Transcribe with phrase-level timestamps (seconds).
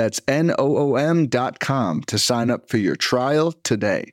[0.00, 4.12] That's N-O-O-M dot com to sign up for your trial today.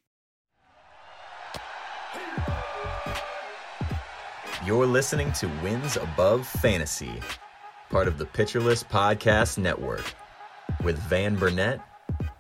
[4.65, 7.21] You're listening to Wins Above Fantasy,
[7.89, 10.13] part of the Pitcher List Podcast Network,
[10.83, 11.79] with Van Burnett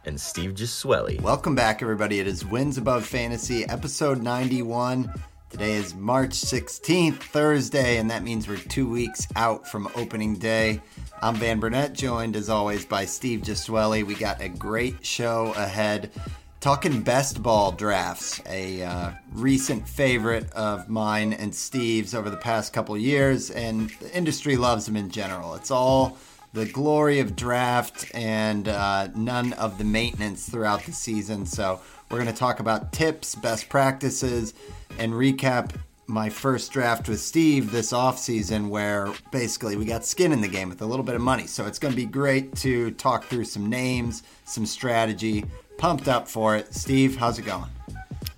[0.03, 1.21] and Steve Gesuele.
[1.21, 2.19] Welcome back, everybody.
[2.19, 5.09] It is Wins Above Fantasy, episode 91.
[5.49, 10.81] Today is March 16th, Thursday, and that means we're two weeks out from opening day.
[11.21, 14.05] I'm Van Burnett, joined as always by Steve Gesuele.
[14.05, 16.11] We got a great show ahead.
[16.59, 22.73] Talking best ball drafts, a uh, recent favorite of mine and Steve's over the past
[22.73, 25.55] couple years, and the industry loves them in general.
[25.55, 26.17] It's all
[26.51, 31.45] the glory of draft and uh, none of the maintenance throughout the season.
[31.45, 31.79] So,
[32.09, 34.53] we're going to talk about tips, best practices,
[34.97, 35.71] and recap
[36.07, 40.69] my first draft with Steve this offseason where basically we got skin in the game
[40.69, 41.47] with a little bit of money.
[41.47, 45.45] So it's going to be great to talk through some names, some strategy.
[45.77, 46.73] Pumped up for it.
[46.73, 47.69] Steve, how's it going?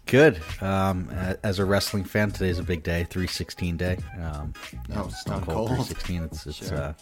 [0.08, 0.42] Good.
[0.60, 1.08] Um,
[1.44, 3.98] as a wrestling fan, today's a big day, 316 day.
[4.20, 4.54] Um,
[4.96, 5.70] oh, Stone Cold.
[5.70, 6.24] 316.
[6.24, 6.78] It's it's sure.
[6.78, 6.94] uh,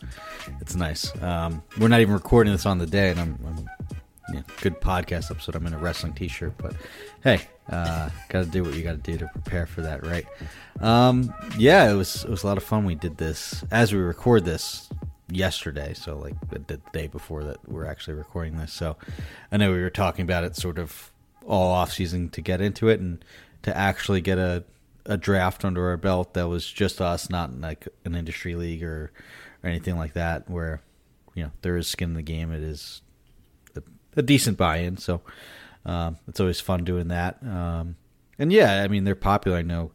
[0.59, 1.15] it's nice.
[1.21, 3.69] Um, we're not even recording this on the day, and I'm, I'm
[4.33, 5.55] yeah, good podcast episode.
[5.55, 6.75] I'm in a wrestling T-shirt, but
[7.23, 10.25] hey, uh, got to do what you got to do to prepare for that, right?
[10.81, 12.85] Um, yeah, it was it was a lot of fun.
[12.85, 14.89] We did this as we record this
[15.29, 16.35] yesterday, so like
[16.67, 18.73] the day before that we're actually recording this.
[18.73, 18.97] So
[19.51, 21.11] I know we were talking about it sort of
[21.45, 23.23] all off season to get into it and
[23.63, 24.63] to actually get a
[25.05, 29.11] a draft under our belt that was just us, not like an industry league or
[29.63, 30.81] or anything like that, where
[31.33, 32.51] you know there is skin in the game.
[32.51, 33.01] It is
[34.17, 34.97] a decent buy-in.
[34.97, 35.21] So
[35.85, 37.37] um, it's always fun doing that.
[37.41, 37.95] Um,
[38.37, 39.57] and yeah, I mean they're popular.
[39.57, 39.91] I know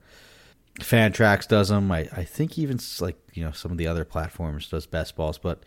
[0.80, 1.92] Fantrax does them.
[1.92, 5.38] I, I think even like you know some of the other platforms does best balls,
[5.38, 5.64] but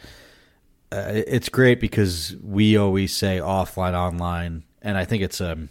[0.92, 5.70] uh, it's great because we always say offline, online, and I think it's um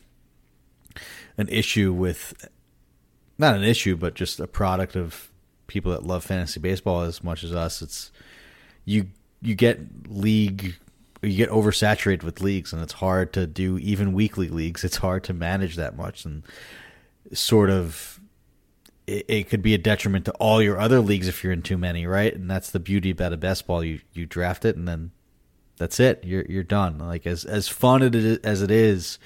[1.37, 2.49] an issue with
[3.39, 5.31] not an issue, but just a product of
[5.67, 7.83] people that love fantasy baseball as much as us.
[7.83, 8.13] It's
[8.85, 9.09] you
[9.43, 10.77] you get league
[11.25, 14.85] you get oversaturated with leagues and it's hard to do even weekly leagues.
[14.85, 16.43] It's hard to manage that much and
[17.33, 18.21] sort of
[19.07, 21.79] it, it, could be a detriment to all your other leagues if you're in too
[21.79, 22.35] many right?
[22.35, 23.85] And that's the beauty about a best ball.
[23.85, 25.11] You you draft it and then
[25.77, 26.23] that's it.
[26.25, 26.99] You're you're done.
[26.99, 28.03] Like as as fun
[28.45, 29.19] as it is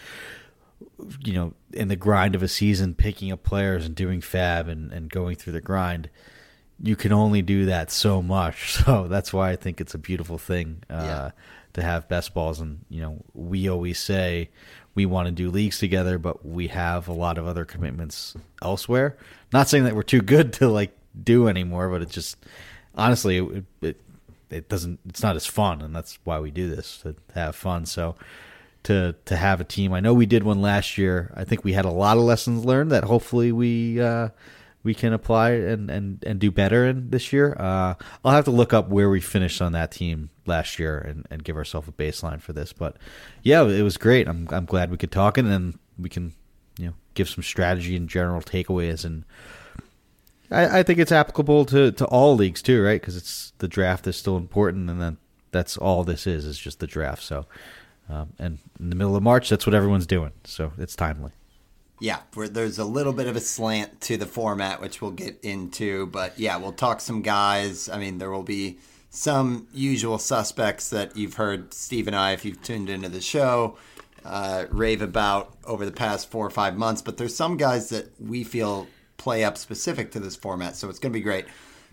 [1.25, 4.93] you know in the grind of a season picking up players and doing FAAB and
[4.93, 6.11] and going through the grind
[6.81, 8.79] you can only do that so much.
[8.85, 10.85] So that's why i think it's a beautiful thing.
[10.89, 11.31] Uh, yeah
[11.79, 12.61] to have best balls.
[12.61, 14.51] And you know, we always say
[14.95, 19.17] we want to do leagues together, but we have a lot of other commitments elsewhere.
[19.53, 22.37] Not saying that we're too good to like do anymore, but it just
[22.95, 24.01] honestly it, it
[24.51, 27.87] it doesn't it's not as fun, and that's why we do this to have fun.
[27.87, 28.17] So
[28.85, 29.93] to to have a team.
[29.93, 31.33] I know we did one last year.
[31.37, 34.29] I think we had a lot of lessons learned that hopefully we uh,
[34.89, 37.55] we can apply and, and, and do better in this year.
[37.61, 37.93] Uh,
[38.25, 41.45] I'll have to look up where we finished on that team last year and, and
[41.45, 42.73] give ourselves a baseline for this.
[42.73, 42.97] But
[43.43, 44.27] yeah, it was great.
[44.27, 46.33] I'm I'm glad we could talk and then we can
[46.79, 49.25] you know give some strategy and general takeaways and.
[50.51, 52.99] I, I think it's applicable to, to all leagues too, right?
[52.99, 55.19] Because it's the draft is still important, and then
[55.51, 57.23] that's all this is is just the draft.
[57.23, 57.45] So,
[58.09, 60.33] um, and in the middle of March, that's what everyone's doing.
[60.45, 61.33] So it's timely.
[62.01, 66.07] Yeah, there's a little bit of a slant to the format, which we'll get into.
[66.07, 67.89] But yeah, we'll talk some guys.
[67.89, 68.79] I mean, there will be
[69.11, 73.77] some usual suspects that you've heard Steve and I, if you've tuned into the show,
[74.25, 77.03] uh, rave about over the past four or five months.
[77.03, 78.87] But there's some guys that we feel
[79.17, 81.47] play up specific to this format, so it's going to be great.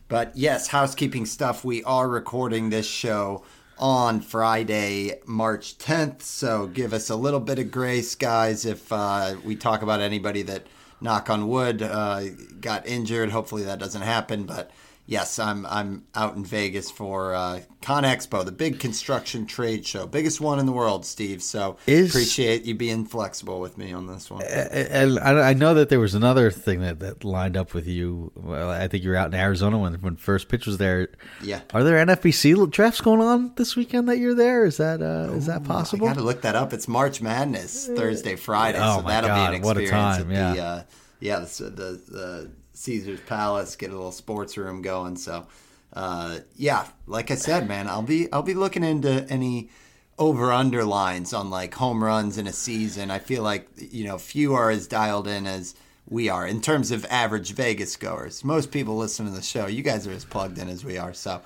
[0.07, 1.65] But yes, housekeeping stuff.
[1.65, 3.43] We are recording this show
[3.77, 6.21] on Friday, March 10th.
[6.21, 10.41] So give us a little bit of grace, guys, if uh, we talk about anybody
[10.43, 10.67] that,
[11.01, 12.23] knock on wood, uh,
[12.59, 13.29] got injured.
[13.29, 14.43] Hopefully that doesn't happen.
[14.43, 14.71] But
[15.05, 20.07] yes, I'm I'm out in Vegas for uh, Con Expo, the big construction trade show,
[20.07, 21.41] biggest one in the world, Steve.
[21.41, 24.43] So Is- appreciate you being flexible with me on this one.
[24.43, 28.31] And I I know that there was another thing that, that lined up with you.
[28.35, 31.09] Well, I think you were out in Arizona when when first pitch was there.
[31.41, 31.61] Yeah.
[31.73, 34.65] Are there NFBC drafts going on this weekend that you're there?
[34.65, 36.73] Is that uh, is that I got to look that up.
[36.73, 40.31] It's March Madness Thursday, Friday, Oh so my that'll God, be an what a time,
[40.31, 40.63] at the yeah.
[40.63, 40.83] uh,
[41.19, 43.75] yeah the, the the Caesar's Palace.
[43.75, 45.15] Get a little sports room going.
[45.17, 45.47] So
[45.93, 49.69] uh, yeah, like I said, man, I'll be I'll be looking into any
[50.17, 53.11] over underlines on like home runs in a season.
[53.11, 55.75] I feel like you know few are as dialed in as
[56.07, 58.43] we are in terms of average Vegas goers.
[58.43, 59.65] Most people listen to the show.
[59.65, 61.13] You guys are as plugged in as we are.
[61.13, 61.41] So,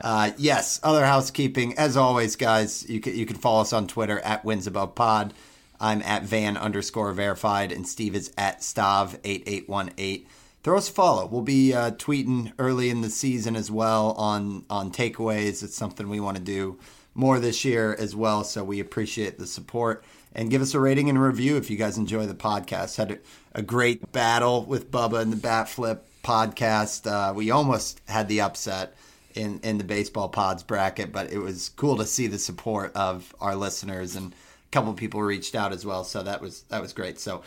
[0.00, 1.76] uh, yes, other housekeeping.
[1.76, 5.34] As always, guys, you can, you can follow us on Twitter at Wins Above Pod.
[5.80, 10.26] I'm at Van underscore verified, and Steve is at Stav8818.
[10.64, 11.26] Throw us a follow.
[11.26, 15.62] We'll be uh, tweeting early in the season as well on, on takeaways.
[15.62, 16.78] It's something we want to do
[17.14, 18.44] more this year as well.
[18.44, 20.02] So we appreciate the support
[20.34, 22.96] and give us a rating and a review if you guys enjoy the podcast.
[22.96, 23.18] Had a,
[23.52, 27.06] a great battle with Bubba in the Bat Flip podcast.
[27.06, 28.96] Uh, we almost had the upset
[29.34, 33.34] in, in the baseball pods bracket, but it was cool to see the support of
[33.38, 36.04] our listeners and a couple of people reached out as well.
[36.04, 37.20] So that was that was great.
[37.20, 37.42] So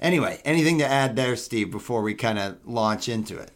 [0.00, 3.50] anyway, anything to add there, Steve, before we kind of launch into it?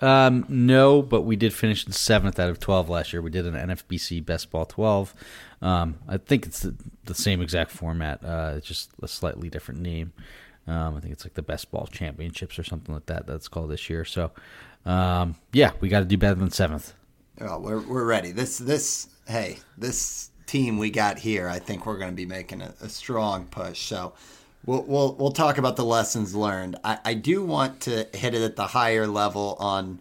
[0.00, 3.20] Um, no, but we did finish in seventh out of twelve last year.
[3.20, 5.12] We did an NFBC Best Ball twelve.
[5.60, 9.80] Um, I think it's the, the same exact format, uh, it's just a slightly different
[9.80, 10.12] name.
[10.68, 13.26] Um, I think it's like the Best Ball Championships or something like that.
[13.26, 14.04] That's called this year.
[14.04, 14.30] So,
[14.84, 16.94] um, yeah, we got to do better than seventh.
[17.40, 18.32] Well, we're we're ready.
[18.32, 21.48] This this hey this team we got here.
[21.48, 23.80] I think we're going to be making a, a strong push.
[23.80, 24.14] So
[24.68, 26.76] we'll we'll we'll talk about the lessons learned.
[26.84, 29.98] I, I do want to hit it at the higher level on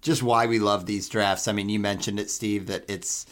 [0.00, 1.46] just why we love these drafts.
[1.46, 3.26] I mean, you mentioned it, Steve, that it's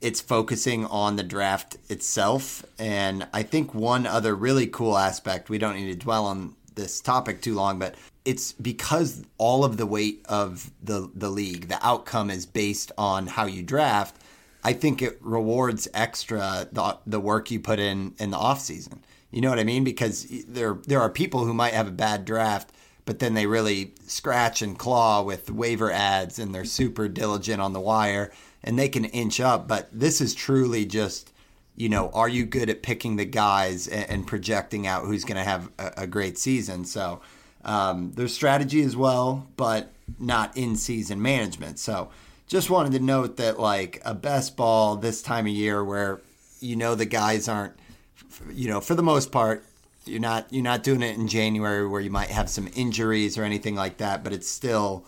[0.00, 2.64] it's focusing on the draft itself.
[2.78, 7.00] And I think one other really cool aspect, we don't need to dwell on this
[7.00, 11.78] topic too long, but it's because all of the weight of the, the league, the
[11.86, 14.16] outcome is based on how you draft.
[14.64, 19.04] I think it rewards extra the, the work you put in in the off season.
[19.32, 19.82] You know what I mean?
[19.82, 22.70] Because there there are people who might have a bad draft,
[23.04, 27.72] but then they really scratch and claw with waiver ads and they're super diligent on
[27.72, 28.30] the wire
[28.62, 29.66] and they can inch up.
[29.66, 31.32] But this is truly just,
[31.74, 35.38] you know, are you good at picking the guys and, and projecting out who's going
[35.38, 36.84] to have a, a, great season?
[36.84, 37.22] So
[37.64, 41.78] um, there's strategy as well, but not in season management.
[41.78, 42.10] So
[42.46, 46.20] just wanted to note that like a best ball this time of year where
[46.60, 47.72] you know the guys aren't
[48.52, 49.64] you know for the most part
[50.04, 53.44] you're not you're not doing it in January where you might have some injuries or
[53.44, 55.04] anything like that, but it's still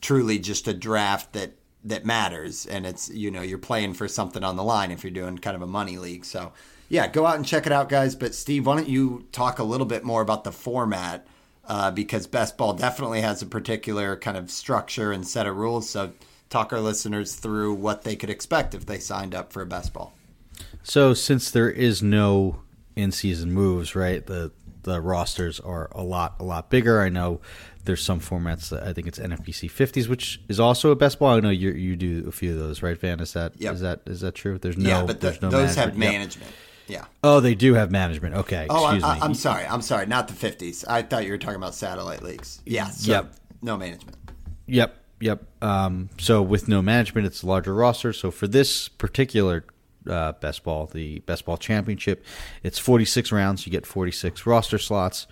[0.00, 1.52] truly just a draft that
[1.84, 5.10] that matters and it's you know you're playing for something on the line if you're
[5.10, 6.24] doing kind of a money league.
[6.24, 6.52] So
[6.88, 8.16] yeah, go out and check it out, guys.
[8.16, 11.26] But Steve, why don't you talk a little bit more about the format?
[11.64, 15.88] Uh, because best ball definitely has a particular kind of structure and set of rules.
[15.88, 16.12] So
[16.48, 19.92] talk our listeners through what they could expect if they signed up for a best
[19.92, 20.12] ball.
[20.82, 22.62] So since there is no
[22.96, 24.24] in-season moves, right?
[24.26, 27.00] The the rosters are a lot a lot bigger.
[27.02, 27.40] I know
[27.84, 31.36] there's some formats that I think it's NFBC 50s, which is also a best ball.
[31.36, 33.20] I know you you do a few of those, right, Van?
[33.20, 33.74] Is that Yep.
[33.74, 34.58] is that is that true?
[34.58, 35.96] There's no yeah, but the, there's no those have Yep.
[35.96, 36.50] management.
[36.88, 37.04] Yeah.
[37.22, 38.34] Oh, they do have management.
[38.34, 39.20] Okay, Oh, excuse I, me.
[39.20, 39.64] I, am sorry.
[39.66, 40.06] I'm sorry.
[40.06, 40.84] Not the 50s.
[40.88, 42.60] I thought you were talking about satellite leagues.
[42.66, 42.86] Yeah.
[42.88, 43.34] So Yep.
[43.62, 44.16] No management.
[44.66, 45.44] Yep, yep.
[45.62, 48.12] Um, so with no management, it's a larger roster.
[48.12, 49.64] So for this particular
[50.08, 52.24] uh, best ball, the best ball championship,
[52.62, 53.66] it's 46 rounds.
[53.66, 55.26] You get 46 roster slots.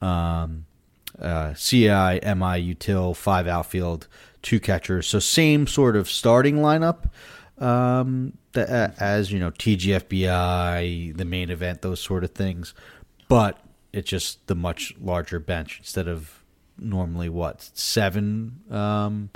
[0.00, 0.66] Um,
[1.18, 4.08] uh, CI, MI, util, five outfield,
[4.42, 5.06] two catchers.
[5.06, 7.10] So same sort of starting lineup
[7.58, 12.74] um, that, uh, as you know TGFBI, the main event, those sort of things,
[13.28, 13.60] but
[13.92, 16.42] it's just the much larger bench instead of
[16.76, 19.30] normally what seven um,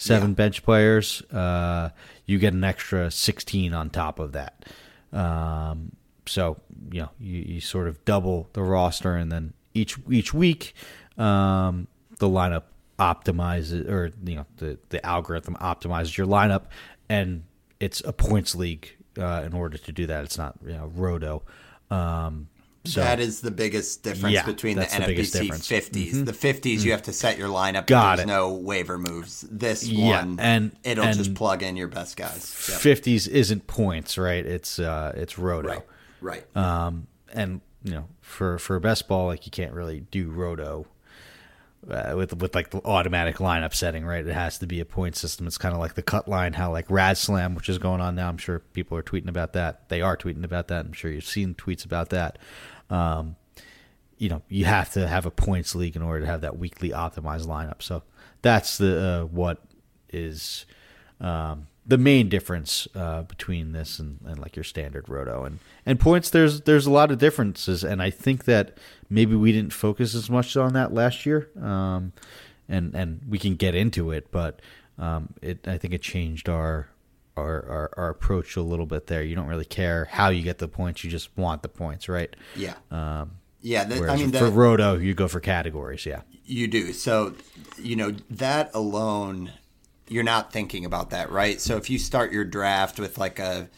[0.00, 0.34] seven Yeah.
[0.34, 1.22] bench players.
[1.30, 1.90] Uh,
[2.26, 4.64] you get an extra sixteen on top of that.
[5.12, 5.92] Um,
[6.26, 6.58] so
[6.90, 10.74] you know you, you sort of double the roster, and then each each week
[11.18, 11.86] um,
[12.18, 12.64] the lineup
[12.98, 16.64] optimizes or you know the the algorithm optimizes your lineup,
[17.08, 17.44] and
[17.80, 18.96] it's a points league.
[19.18, 21.42] Uh, in order to do that, it's not you know roto.
[21.90, 22.48] Um,
[22.84, 25.68] so that is the biggest difference Yeah, between the NFBC difference.
[25.68, 26.20] Mm-hmm.
[26.20, 26.24] 50s.
[26.26, 27.86] The 50s, you have to set your lineup.
[27.86, 28.28] Got There's it.
[28.28, 29.42] no waiver moves.
[29.50, 32.66] This Yeah, one, and- it'll and- just plug in your best guys.
[32.70, 32.80] Yep.
[32.80, 34.44] fifties isn't points, right?
[34.46, 35.68] It's uh, it's roto.
[35.68, 35.82] Right.
[36.22, 36.56] Right.
[36.56, 40.86] Um, and you know, for for best ball, like you can't really do roto
[41.90, 44.26] uh, with with like the automatic lineup setting, right?
[44.26, 45.46] It has to be a point system.
[45.46, 48.14] It's kind of like the cut line, how like Rad Slam, which is going on
[48.14, 48.28] now.
[48.28, 49.88] I'm sure people are tweeting about that.
[49.88, 50.84] They are tweeting about that.
[50.84, 52.38] I'm sure you've seen tweets about that.
[52.90, 53.36] Um,
[54.18, 56.90] you know, you have to have a points league in order to have that weekly
[56.90, 57.82] optimized lineup.
[57.82, 58.02] So
[58.42, 59.62] that's the uh, what
[60.12, 60.66] is
[61.20, 65.98] um, the main difference uh, between this and, and like your standard roto and and
[65.98, 66.28] points.
[66.30, 68.76] There's there's a lot of differences, and I think that
[69.08, 71.48] maybe we didn't focus as much on that last year.
[71.60, 72.12] Um,
[72.68, 74.60] and and we can get into it, but
[74.98, 76.88] um, it I think it changed our,
[77.40, 79.22] our our our approach a little bit there.
[79.22, 82.34] You don't really care how you get the points; you just want the points, right?
[82.56, 82.74] Yeah.
[82.90, 83.32] Um,
[83.62, 86.06] yeah, I mean, for roto, you go for categories.
[86.06, 86.22] Yeah.
[86.46, 86.94] You do.
[86.94, 87.34] So,
[87.78, 89.52] you know, that alone,
[90.08, 91.60] you're not thinking about that, right?
[91.60, 93.68] So if you start your draft with like a,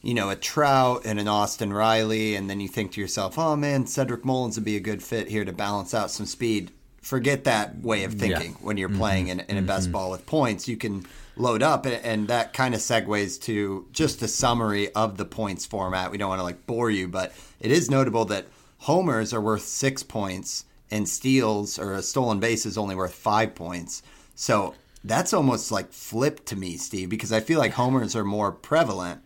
[0.00, 3.56] you know, a Trout and an Austin Riley, and then you think to yourself, oh
[3.56, 6.72] man, Cedric Mullins would be a good fit here to balance out some speed.
[7.02, 8.58] Forget that way of thinking Yeah.
[8.62, 10.66] when you're playing in, in a best ball with points.
[10.66, 11.06] You can
[11.36, 15.66] load up, and, and that kind of segues to just a summary of the points
[15.66, 16.10] format.
[16.10, 18.46] We don't want to like bore you, but it is notable that
[18.78, 23.54] homers are worth six points and steals or a stolen base is only worth five
[23.54, 24.02] points.
[24.34, 24.74] So
[25.04, 29.22] that's almost like flipped to me, Steve, because I feel like homers are more prevalent,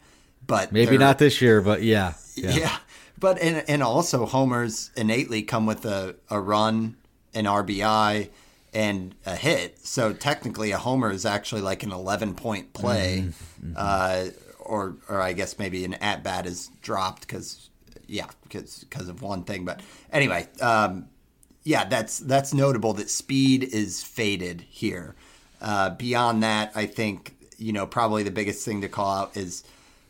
[0.47, 2.15] but Maybe not this year, but yeah.
[2.35, 2.79] yeah.
[3.19, 6.97] But and and also homers innately come with a, a run,
[7.35, 8.31] an RBI,
[8.73, 9.79] and a hit.
[9.85, 13.31] So technically, a homer is actually like an eleven point play,
[13.77, 14.27] uh,
[14.61, 17.71] or or I guess maybe an at bat is dropped because
[18.07, 19.65] yeah because because of one thing.
[19.65, 19.81] But
[20.13, 21.09] anyway, um,
[21.65, 25.15] yeah, that's that's notable that speed is faded here.
[25.61, 29.65] Uh, beyond that, I think you know probably the biggest thing to call out is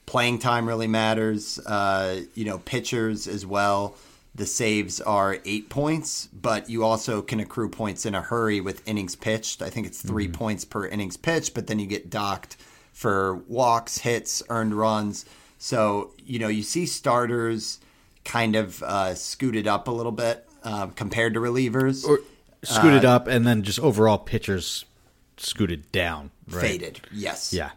[0.07, 1.59] playing time really matters.
[1.61, 3.95] Uh, you know, pitchers as well.
[4.35, 8.87] The saves are eight points, but you also can accrue points in a hurry with
[8.89, 9.61] innings pitched.
[9.61, 12.57] I think it's 3 points per innings pitched, but then you get docked
[12.93, 15.25] for walks, hits, earned runs.
[15.59, 17.81] So, you know, you see starters
[18.25, 22.07] kind of uh, scooted up a little bit um, compared to relievers.
[22.07, 22.21] Or
[22.63, 24.85] scooted Uh, up, and then just overall pitchers
[25.39, 26.31] scooted down.
[26.49, 26.63] Right?
[26.63, 27.53] Faded, yes.
[27.53, 27.71] Yeah.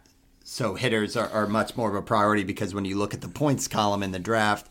[0.43, 3.27] So hitters are, are much more of a priority because when you look at the
[3.27, 4.67] points column in the draft,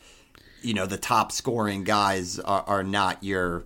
[0.62, 3.64] you know the top scoring guys are, are not your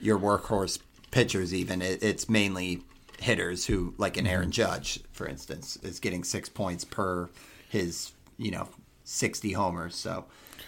[0.00, 0.78] your workhorse
[1.10, 1.54] pitchers.
[1.54, 2.82] Even it, it's mainly
[3.18, 7.28] hitters who, like an Aaron Judge, for instance, is getting six points per
[7.68, 8.68] his you know
[9.04, 9.94] sixty homers.
[9.94, 10.24] So,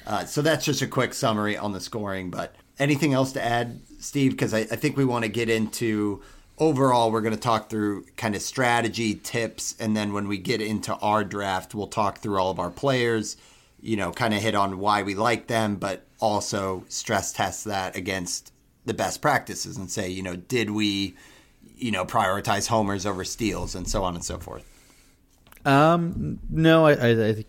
[0.07, 2.31] uh, so that's just a quick summary on the scoring.
[2.31, 4.33] But anything else to add, Steve?
[4.33, 6.23] Because I, I think we want to get into
[6.59, 7.11] overall.
[7.11, 10.95] We're going to talk through kind of strategy tips, and then when we get into
[10.97, 13.37] our draft, we'll talk through all of our players.
[13.81, 17.95] You know, kind of hit on why we like them, but also stress test that
[17.97, 18.53] against
[18.85, 21.15] the best practices and say, you know, did we,
[21.77, 24.65] you know, prioritize homers over steals and so on and so forth.
[25.65, 27.45] Um, no, I, I, I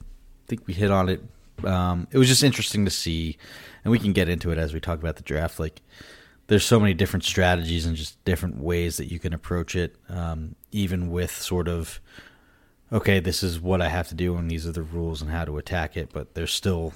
[0.47, 1.23] think- we hit on it.
[1.63, 3.37] Um, it was just interesting to see,
[3.83, 5.59] and we can get into it as we talk about the draft.
[5.59, 5.81] Like,
[6.47, 9.95] there's so many different strategies and just different ways that you can approach it.
[10.09, 11.99] Um, even with sort of,
[12.91, 15.45] okay, this is what I have to do, and these are the rules and how
[15.45, 16.09] to attack it.
[16.13, 16.93] But there's still,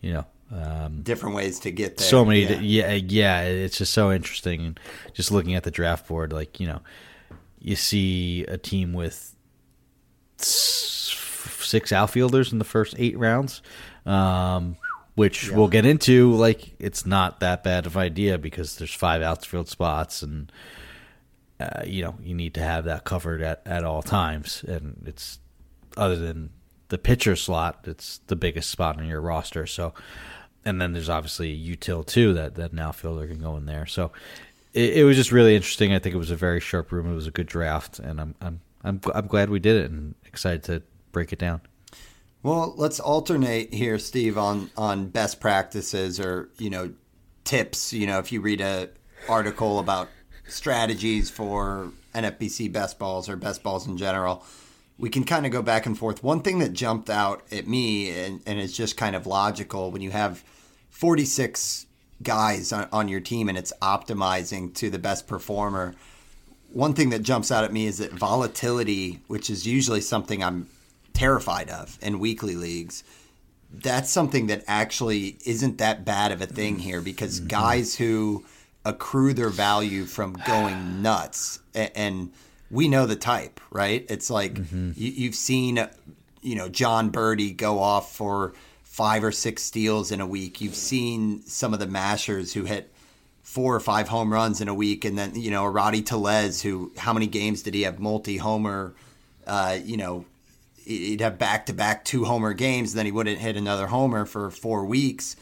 [0.00, 2.06] you know, um, Different ways to get there.
[2.06, 2.58] so many Yeah.
[2.60, 2.92] yeah.
[2.94, 4.80] yeah yeah it's just so interesting and
[5.12, 6.80] just looking at the draft board like you know
[7.60, 9.36] you see a team with
[10.38, 13.62] six outfielders in the first eight rounds
[14.06, 14.76] um,
[15.14, 19.68] which we'll get into like it's not that bad of idea because there's five outfield
[19.68, 20.50] spots and
[21.60, 24.64] uh, you know you need to have that covered at, at all times.
[24.66, 25.38] And it's
[25.96, 26.50] other than
[26.88, 29.66] the pitcher slot it's the biggest spot on your roster.
[29.66, 29.94] So
[30.64, 33.86] and then there's obviously util too that that an outfielder can go in there.
[33.86, 34.12] So
[34.72, 35.92] it, it was just really interesting.
[35.92, 37.98] I think it was a very sharp room it was a good draft.
[37.98, 41.60] And i'm i'm i'm, I'm glad we did it and excited to break it down.
[42.42, 46.92] Well, let's alternate here, Steve, on on best practices or you know
[47.44, 47.92] tips.
[47.92, 48.88] You know, if you read a
[49.28, 50.08] article about
[50.50, 54.44] strategies for NFBC best balls or best balls in general,
[54.98, 56.22] we can kind of go back and forth.
[56.22, 60.02] One thing that jumped out at me, and, and it's just kind of logical, when
[60.02, 60.44] you have
[60.90, 61.86] 46
[62.22, 65.94] guys on, on your team and it's optimizing to the best performer,
[66.72, 70.68] one thing that jumps out at me is that volatility, which is usually something I'm
[71.14, 73.02] terrified of in weekly leagues,
[73.72, 77.48] that's something that actually isn't that bad of a thing here because mm-hmm.
[77.48, 78.44] guys who
[78.84, 82.30] accrue their value from going nuts a- and
[82.70, 84.06] we know the type, right?
[84.08, 85.86] It's like you, you've seen,
[86.40, 88.52] you know, Jon Berti go off for
[88.84, 90.60] five or six steals in a week.
[90.60, 92.92] You've seen some of the mashers who hit
[93.42, 96.92] four or five home runs in a week, and then you know Rowdy Tellez, who
[96.96, 98.94] how many games did he have multi homer?
[99.46, 100.24] Uh, you know,
[100.84, 104.50] he'd have back to back two homer games, then he wouldn't hit another homer for
[104.50, 105.34] four weeks.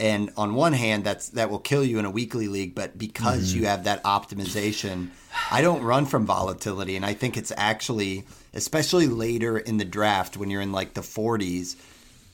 [0.00, 3.50] And on one hand, that's that will kill you in a weekly league, but because
[3.50, 3.60] mm-hmm.
[3.60, 5.10] you have that optimization,
[5.50, 10.38] I don't run from volatility, and I think it's actually, especially later in the draft
[10.38, 11.76] when you're in like the 40s,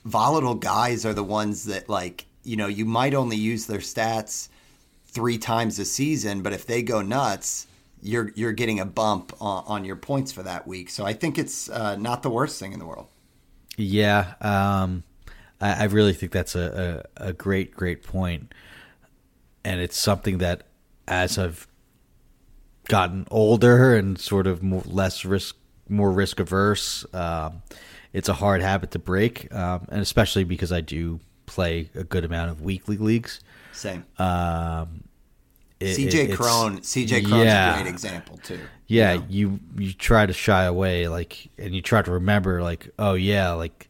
[0.04, 4.49] volatile guys are the ones that like you know you might only use their stats
[5.08, 7.66] three times a season, but if they go nuts,
[8.00, 10.88] you're you're getting a bump on, on your points for that week.
[10.88, 13.08] So I think it's uh, not the worst thing in the world.
[13.76, 15.02] Yeah, um,
[15.61, 18.53] I, I, really think that's a, a, a great great point,
[19.65, 20.65] and it's something that
[21.09, 21.67] as I've
[22.89, 25.57] gotten older and sort of more, less risk
[25.89, 27.63] more risk averse, um,
[28.13, 32.25] it's a hard habit to break, um, and especially because I do play a good
[32.25, 33.41] amount of weekly leagues.
[33.73, 34.05] Same.
[34.19, 35.05] Um,
[35.79, 38.61] it, CJ it, Cron, CJ Cron's yeah, a great example too.
[38.87, 39.59] Yeah, you, know?
[39.77, 43.53] you you try to shy away, like, and you try to remember, like, oh yeah,
[43.53, 43.89] like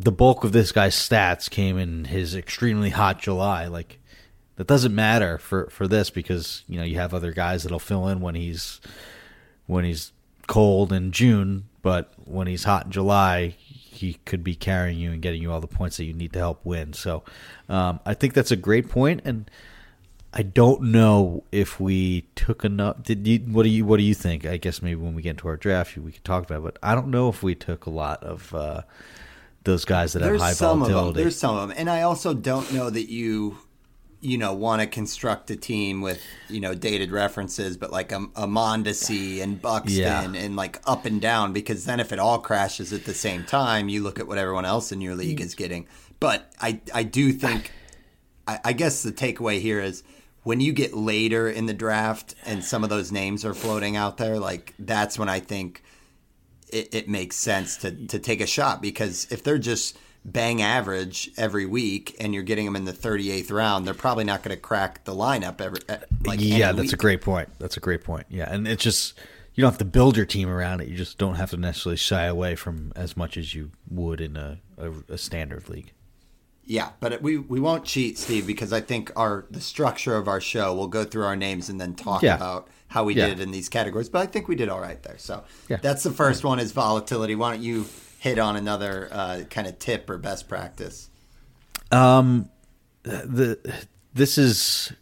[0.00, 3.66] the bulk of this guy's stats came in his extremely hot July.
[3.66, 4.00] Like
[4.56, 8.08] that doesn't matter for for this because you know you have other guys that'll fill
[8.08, 8.80] in when he's
[9.66, 10.12] when he's
[10.46, 15.22] cold in June, but when he's hot in July, he could be carrying you and
[15.22, 16.92] getting you all the points that you need to help win.
[16.92, 17.22] So
[17.68, 19.50] um, I think that's a great point and
[20.36, 23.04] I don't know if we took enough.
[23.04, 23.38] Did you?
[23.38, 23.84] What do you?
[23.84, 24.44] What do you think?
[24.44, 26.58] I guess maybe when we get into our draft, we could talk about.
[26.58, 28.82] it, But I don't know if we took a lot of uh,
[29.64, 31.08] those guys that There's have high some volatility.
[31.08, 31.22] Of them.
[31.24, 33.58] There's some of them, and I also don't know that you,
[34.20, 38.30] you know, want to construct a team with you know dated references, but like um,
[38.36, 40.22] a, a Mondesi and Buxton yeah.
[40.22, 43.88] and like up and down, because then if it all crashes at the same time,
[43.88, 45.44] you look at what everyone else in your league mm.
[45.44, 45.86] is getting.
[46.20, 47.72] But I I do think,
[48.46, 50.02] I, I guess the takeaway here is
[50.42, 54.18] when you get later in the draft and some of those names are floating out
[54.18, 55.82] there, like that's when I think
[56.68, 61.30] it, it, makes sense to to take a shot because if they're just bang average
[61.36, 64.60] every week and you're getting them in the 38th round, they're probably not going to
[64.60, 65.80] crack the lineup every.
[65.88, 66.92] Uh, like yeah, that's week.
[66.92, 67.48] a great point.
[67.58, 68.26] That's a great point.
[68.30, 69.18] Yeah, and it's just
[69.54, 70.88] you don't have to build your team around it.
[70.88, 74.36] You just don't have to necessarily shy away from as much as you would in
[74.36, 75.92] a, a, a standard league.
[76.66, 80.40] Yeah, but we we won't cheat, Steve, because I think our the structure of our
[80.40, 82.36] show we'll go through our names and then talk yeah.
[82.36, 83.26] about how we yeah.
[83.26, 84.08] did in these categories.
[84.08, 85.18] But I think we did all right there.
[85.18, 85.78] So yeah.
[85.82, 87.34] that's the first one is volatility.
[87.34, 87.86] Why don't you
[88.20, 91.10] hit on another uh, kind of tip or best practice?
[91.90, 92.48] Um,
[93.02, 93.58] the
[94.14, 94.92] this is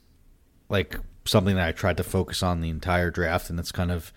[0.70, 4.10] like something that I tried to focus on the entire draft, and it's kind of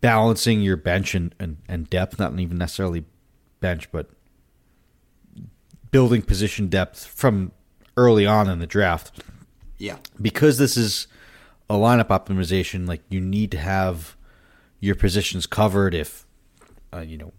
[0.00, 3.04] balancing your bench and, and, and depth, not even necessarily
[3.60, 4.10] bench, but
[5.92, 7.52] building position depth from
[7.96, 9.22] early on in the draft.
[9.78, 9.98] Yeah.
[10.20, 11.06] Because this is
[11.70, 14.16] a lineup optimization, like you need to have
[14.80, 16.26] your positions covered if
[16.92, 17.32] uh, you know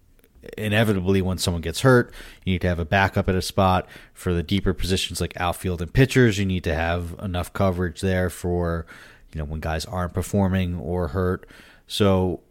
[0.58, 2.14] inevitably when someone gets hurt,
[2.46, 5.82] you need to have a backup at a spot for the deeper positions like outfield
[5.82, 6.38] and pitchers.
[6.38, 8.86] You need to have enough coverage there for
[9.34, 11.48] you know when guys aren't performing or hurt.
[11.88, 12.42] So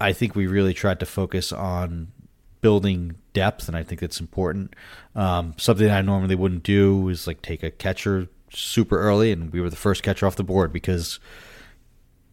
[0.00, 2.12] I think we really tried to focus on
[2.60, 4.74] building depth, and I think that's important.
[5.14, 9.60] Um, something I normally wouldn't do is like take a catcher super early, and we
[9.60, 11.18] were the first catcher off the board because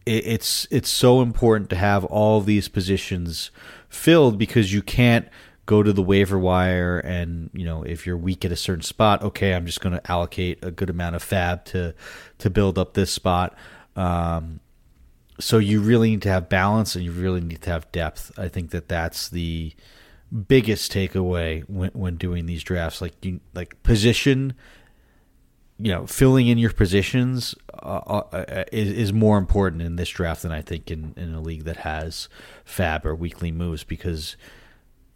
[0.06, 3.50] it, it's it's so important to have all these positions
[3.88, 5.28] filled because you can't
[5.66, 9.22] go to the waiver wire and you know if you're weak at a certain spot
[9.22, 11.94] okay i'm just going to allocate a good amount of FAAB to
[12.38, 13.54] to build up this spot
[13.94, 14.60] um,
[15.38, 18.48] so you really need to have balance and you really need to have depth i
[18.48, 19.74] think that that's the
[20.46, 23.00] biggest takeaway when when doing these drafts.
[23.00, 24.54] Like you like position,
[25.78, 30.08] you know, filling in your positions uh, uh, uh, is, is more important in this
[30.08, 32.28] draft than I think in in a league that has
[32.66, 34.36] FAAB or weekly moves because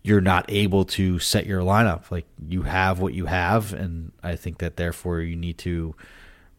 [0.03, 2.11] you're not able to set your lineup.
[2.11, 5.94] Like you have what you have, and I think that therefore you need to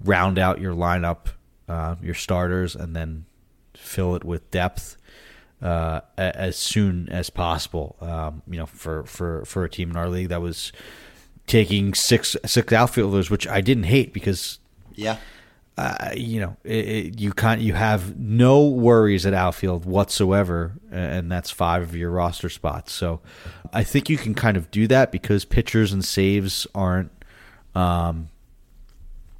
[0.04, 1.28] round out your lineup,
[1.68, 3.26] uh, your starters, and then
[3.74, 4.98] fill it with depth
[5.62, 7.96] uh, as soon as possible.
[8.02, 10.72] Um, you know, for, for, for a team in our league that was
[11.48, 14.60] taking six six outfielders, which I didn't hate because
[14.96, 15.18] yeah.
[15.76, 17.60] Uh, you know, it, it, you can't.
[17.60, 22.92] You have no worries at outfield whatsoever, and that's five of your roster spots.
[22.92, 23.22] So,
[23.74, 27.12] I think you can kind of do that because pitchers and saves aren't,
[27.74, 28.30] um,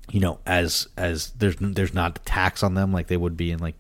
[0.10, 3.52] you know, as as there's there's not a tax on them like they would be
[3.52, 3.76] in like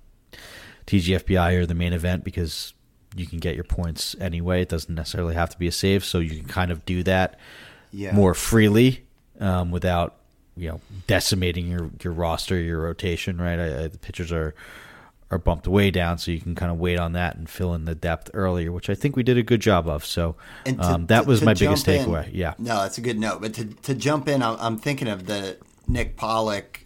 [0.85, 2.75] TGFBI or the main event because
[3.15, 4.61] you can get your points anyway.
[4.61, 7.39] It doesn't necessarily have to be a save, so you can kind of do that
[7.93, 8.13] yeah.
[8.13, 9.05] more freely
[9.39, 10.15] um, without
[10.55, 13.59] you know decimating your your roster, your rotation, right?
[13.59, 14.53] I, I, the pitchers are
[15.31, 17.85] are bumped way down, so you can kind of wait on that and fill in
[17.85, 20.05] the depth earlier, which I think we did a good job of.
[20.05, 22.29] So to, um, that to, was to my biggest in, takeaway.
[22.31, 23.41] Yeah, no, that's a good note.
[23.41, 26.81] But to to jump in, I'm, I'm thinking of the Nick Pollack.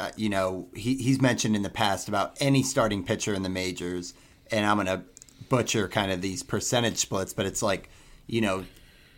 [0.00, 3.48] Uh, you know, he, he's mentioned in the past about any starting pitcher in the
[3.48, 4.14] majors,
[4.50, 5.04] and I'm gonna
[5.48, 7.90] butcher kind of these percentage splits, but it's like,
[8.26, 8.64] you know,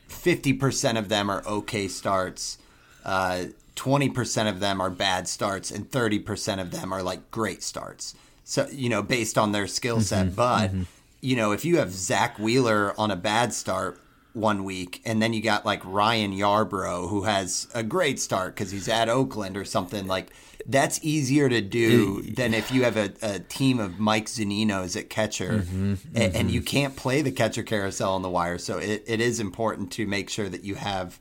[0.08, 2.58] 50% of them are okay starts.
[3.04, 8.14] Uh, 20% of them are bad starts and 30% of them are like great starts.
[8.44, 10.26] So, you know, based on their skill set.
[10.26, 10.82] Mm-hmm, but, mm-hmm.
[11.20, 14.00] you know, if you have Zack Wheeler on a bad start
[14.34, 18.70] one week and then you got like Ryan Yarbrough who has a great start because
[18.70, 20.32] he's at Oakland or something like
[20.66, 25.08] that's easier to do than if you have a, a team of Mike Zuninos at
[25.08, 26.16] catcher mm-hmm, mm-hmm.
[26.16, 28.58] And, and, you can't play the catcher carousel on the wire.
[28.58, 31.18] So it, it is important to make sure that you have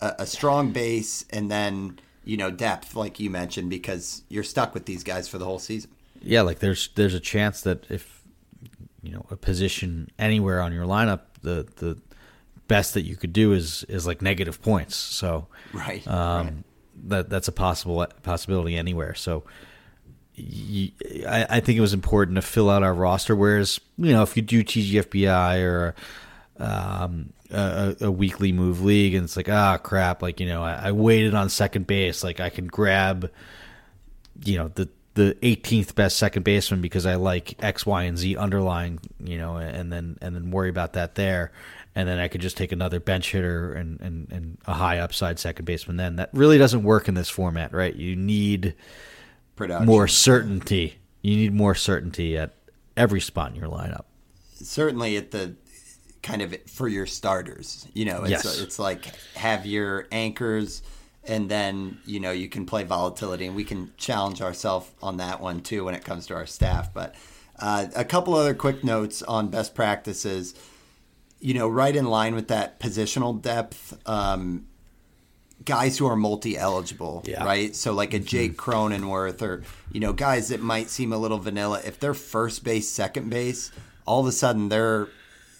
[0.00, 4.74] a, a strong base and then, you know, depth, like you mentioned, because you're stuck
[4.74, 5.90] with these guys for the whole season.
[6.22, 8.22] Yeah, like there's there's a chance that if
[9.02, 11.98] you know a position anywhere on your lineup, the the
[12.68, 14.96] best that you could do is is like negative points.
[14.96, 16.54] So right, um, right
[17.04, 19.14] that that's a possible possibility anywhere.
[19.14, 19.44] So
[20.34, 20.90] you,
[21.28, 23.36] I, I, think it was important to fill out our roster.
[23.36, 25.94] Whereas you know if you do TGFBI or
[26.58, 30.88] um, a, a, weekly move league and it's like ah crap, like you know I,
[30.88, 33.30] I waited on second base, like I can grab
[34.44, 38.36] you know the the 18th best second baseman because I like X, Y, and Z
[38.36, 41.52] underlying, you know, and then and then worry about that there
[41.94, 45.38] and then I could just take another bench hitter and, and, and a high upside
[45.38, 45.96] second baseman.
[45.96, 47.94] Then that really doesn't work in this format, right?
[47.94, 48.74] You need
[49.56, 49.86] Production.
[49.86, 50.98] more certainty.
[51.22, 52.54] You need more certainty at
[52.96, 54.04] every spot in your lineup.
[54.54, 55.54] Certainly at the
[56.22, 57.86] kind of for your starters.
[57.94, 58.60] You know, it's yes.
[58.60, 60.82] it's like have your anchors
[61.26, 65.40] and then you know you can play volatility and we can challenge ourselves on that
[65.40, 67.14] one too when it comes to our staff but
[67.60, 70.54] uh, a couple other quick notes on best practices
[71.44, 73.94] you know, right in line with that positional depth.
[74.08, 74.64] Um,
[75.62, 77.44] guys who are multi-eligible, yeah.
[77.44, 77.76] right?
[77.76, 78.24] So like a mm-hmm.
[78.24, 81.82] Jake Cronenworth or you know guys that might seem a little vanilla.
[81.84, 83.70] If they're first base, second base,
[84.06, 85.08] all of a sudden they're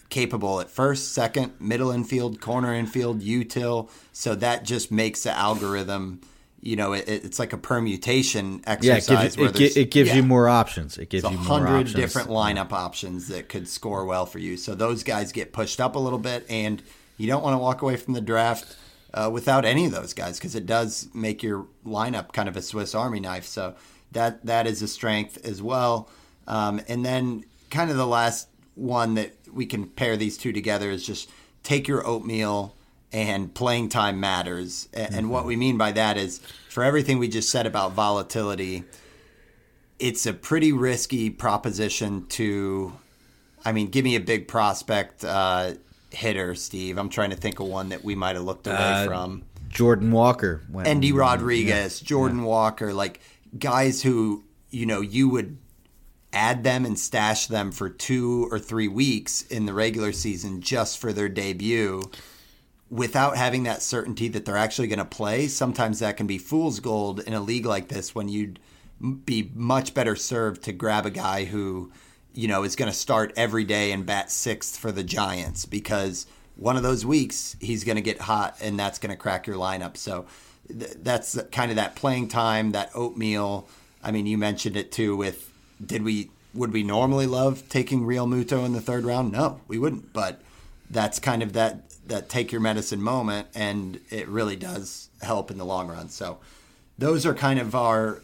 [0.09, 3.91] capable at first, second, middle infield, corner infield, util.
[4.11, 6.23] So that just makes the algorithm
[6.65, 9.37] you know, it, it's like a permutation exercise.
[9.37, 10.17] Yeah, it gives, it, it gives yeah.
[10.17, 10.97] you more options.
[10.97, 14.57] It gives you more hundred different lineup options that could score well for you.
[14.57, 16.83] So those guys get pushed up a little bit, and
[17.19, 18.77] you don't want to walk away from the draft
[19.13, 22.63] uh, without any of those guys because it does make your lineup kind of a
[22.63, 23.45] Swiss Army knife.
[23.45, 23.75] So
[24.13, 26.09] that that is a strength as well.
[26.47, 30.91] Um, and then kind of the last one that we can pair these two together
[30.91, 31.31] is just
[31.63, 32.75] take your oatmeal
[33.15, 34.89] and playing time matters.
[34.93, 35.29] And mm-hmm.
[35.29, 38.83] what we mean by that is for everything we just said about volatility,
[40.01, 42.93] it's a pretty risky proposition to,
[43.65, 45.75] I mean, give me a big prospect uh,
[46.11, 46.99] hitter, Steve.
[46.99, 49.45] I'm trying to think of one that we might have looked away uh, from.
[49.69, 50.63] Jordan Walker.
[50.69, 52.47] When, Endy Rodriguez, yeah, Jordan yeah.
[52.47, 53.21] Walker, like
[53.57, 55.57] guys who, you know, you would
[56.33, 60.99] add them and stash them for two or three weeks in the regular season just
[60.99, 62.03] for their debut
[62.91, 66.81] without having that certainty that they're actually going to play, sometimes that can be fool's
[66.81, 68.59] gold in a league like this when you'd
[69.25, 71.91] be much better served to grab a guy who,
[72.33, 76.27] you know, is going to start every day and bat sixth for the Giants because
[76.57, 79.57] one of those weeks he's going to get hot and that's going to crack your
[79.57, 79.97] lineup.
[79.97, 80.27] So
[80.69, 83.69] th- that's kind of that playing time, that oatmeal.
[84.03, 85.51] I mean, you mentioned it too with
[85.85, 89.33] did we would we normally love taking Realmuto in the third round?
[89.33, 90.41] No, we wouldn't, but
[90.91, 95.59] that's kind of that that take your medicine moment, and it really does help in
[95.59, 96.09] the long run.
[96.09, 96.39] So
[96.99, 98.21] those are kind of our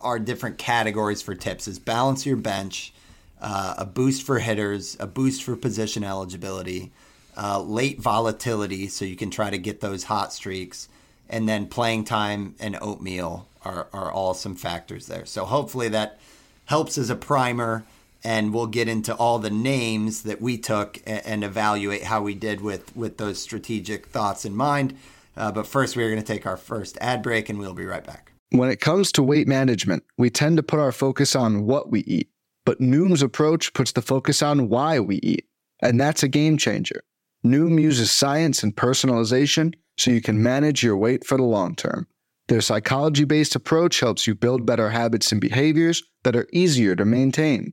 [0.00, 2.92] our different categories for tips: is balance your bench,
[3.40, 6.90] uh, a boost for hitters, a boost for position eligibility,
[7.36, 10.88] uh, late volatility, so you can try to get those hot streaks,
[11.28, 15.26] and then playing time and oatmeal are are all some factors there.
[15.26, 16.18] So hopefully that
[16.66, 17.84] helps as a primer
[18.24, 22.34] and we'll get into all the names that we took and, and evaluate how we
[22.34, 24.96] did with with those strategic thoughts in mind.
[25.36, 28.04] Uh, but first, we're going to take our first ad break, and we'll be right
[28.04, 28.32] back.
[28.50, 32.00] When it comes to weight management, we tend to put our focus on what we
[32.00, 32.28] eat,
[32.66, 35.46] but Noom's approach puts the focus on why we eat,
[35.80, 37.02] and that's a game changer.
[37.44, 42.06] Noom uses science and personalization so you can manage your weight for the long term.
[42.48, 47.04] Their psychology based approach helps you build better habits and behaviors that are easier to
[47.04, 47.72] maintain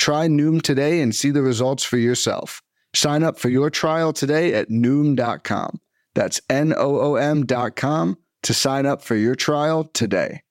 [0.00, 2.62] Try Noom today and see the results for yourself.
[2.94, 5.78] Sign up for your trial today at Noom.com.
[6.14, 10.42] That's N O O M.com to sign up for your trial today.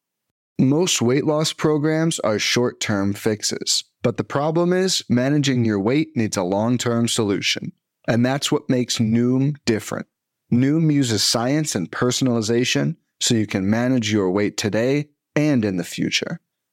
[0.59, 6.09] Most weight loss programs are short term fixes, but the problem is managing your weight
[6.15, 7.71] needs a long term solution.
[8.07, 10.05] And that's what makes Noom different.
[10.53, 15.83] Noom uses science and personalization so you can manage your weight today and in the
[15.83, 16.39] future.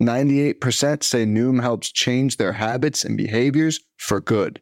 [0.00, 4.60] 98% say Noom helps change their habits and behaviors for good.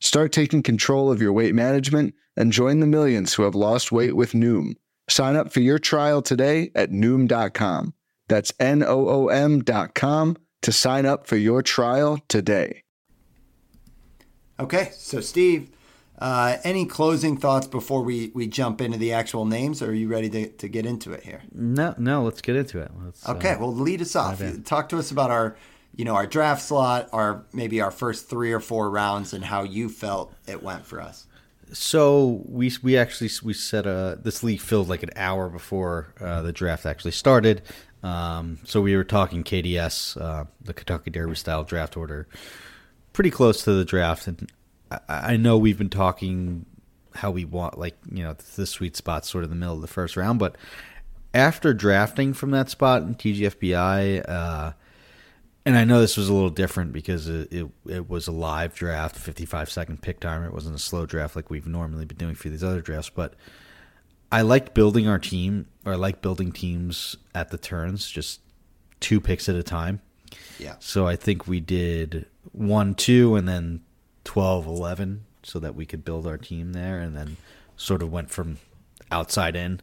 [0.00, 4.14] Start taking control of your weight management and join the millions who have lost weight
[4.14, 4.74] with Noom.
[5.08, 7.94] Sign up for your trial today at Noom.com.
[8.28, 12.82] That's N O O M.com to sign up for your trial today.
[14.58, 15.70] Okay, so Steve,
[16.18, 20.08] uh, any closing thoughts before we, we jump into the actual names, or are you
[20.08, 21.42] ready to, to get into it here?
[21.52, 22.90] No, no, let's get into it.
[23.04, 24.42] Let's, Okay, uh, well, lead us off.
[24.64, 25.56] Talk to us about our,
[25.94, 29.62] you know, our draft slot, our maybe our first three or four rounds, and how
[29.62, 31.26] you felt it went for us.
[31.72, 36.42] So we we actually we set a this league filled like an hour before uh,
[36.42, 37.62] the draft actually started.
[38.04, 42.28] Um, so we were talking KDS, uh, the Kentucky Derby style draft order,
[43.12, 44.48] pretty close to the draft, and
[44.90, 46.66] I, I know we've been talking
[47.14, 49.86] how we want like you know the sweet spot sort of the middle of the
[49.86, 50.56] first round, but
[51.34, 54.28] after drafting from that spot in TGFBI.
[54.28, 54.72] Uh,
[55.66, 58.72] and I know this was a little different because it, it, it was a live
[58.72, 60.46] draft, 55 second pick timer.
[60.46, 63.10] It wasn't a slow draft like we've normally been doing for these other drafts.
[63.10, 63.34] But
[64.30, 68.40] I liked building our team, or I like building teams at the turns, just
[69.00, 70.00] two picks at a time.
[70.60, 70.76] Yeah.
[70.78, 73.80] So I think we did 1 2 and then
[74.26, 77.36] 12 11 so that we could build our team there and then
[77.76, 78.58] sort of went from
[79.10, 79.80] outside in.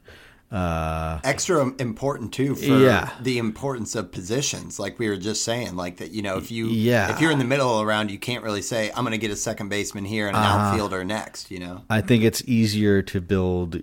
[0.52, 3.10] Uh, Extra important too for Yeah.
[3.22, 6.12] the importance of positions, like we were just saying, like that.
[6.12, 7.12] You know, if you Yeah.
[7.12, 9.36] if you're in the middle around, you can't really say I'm going to get a
[9.36, 10.58] second baseman here and an Uh-huh.
[10.60, 11.50] outfielder next.
[11.50, 13.82] You know, I think it's easier to build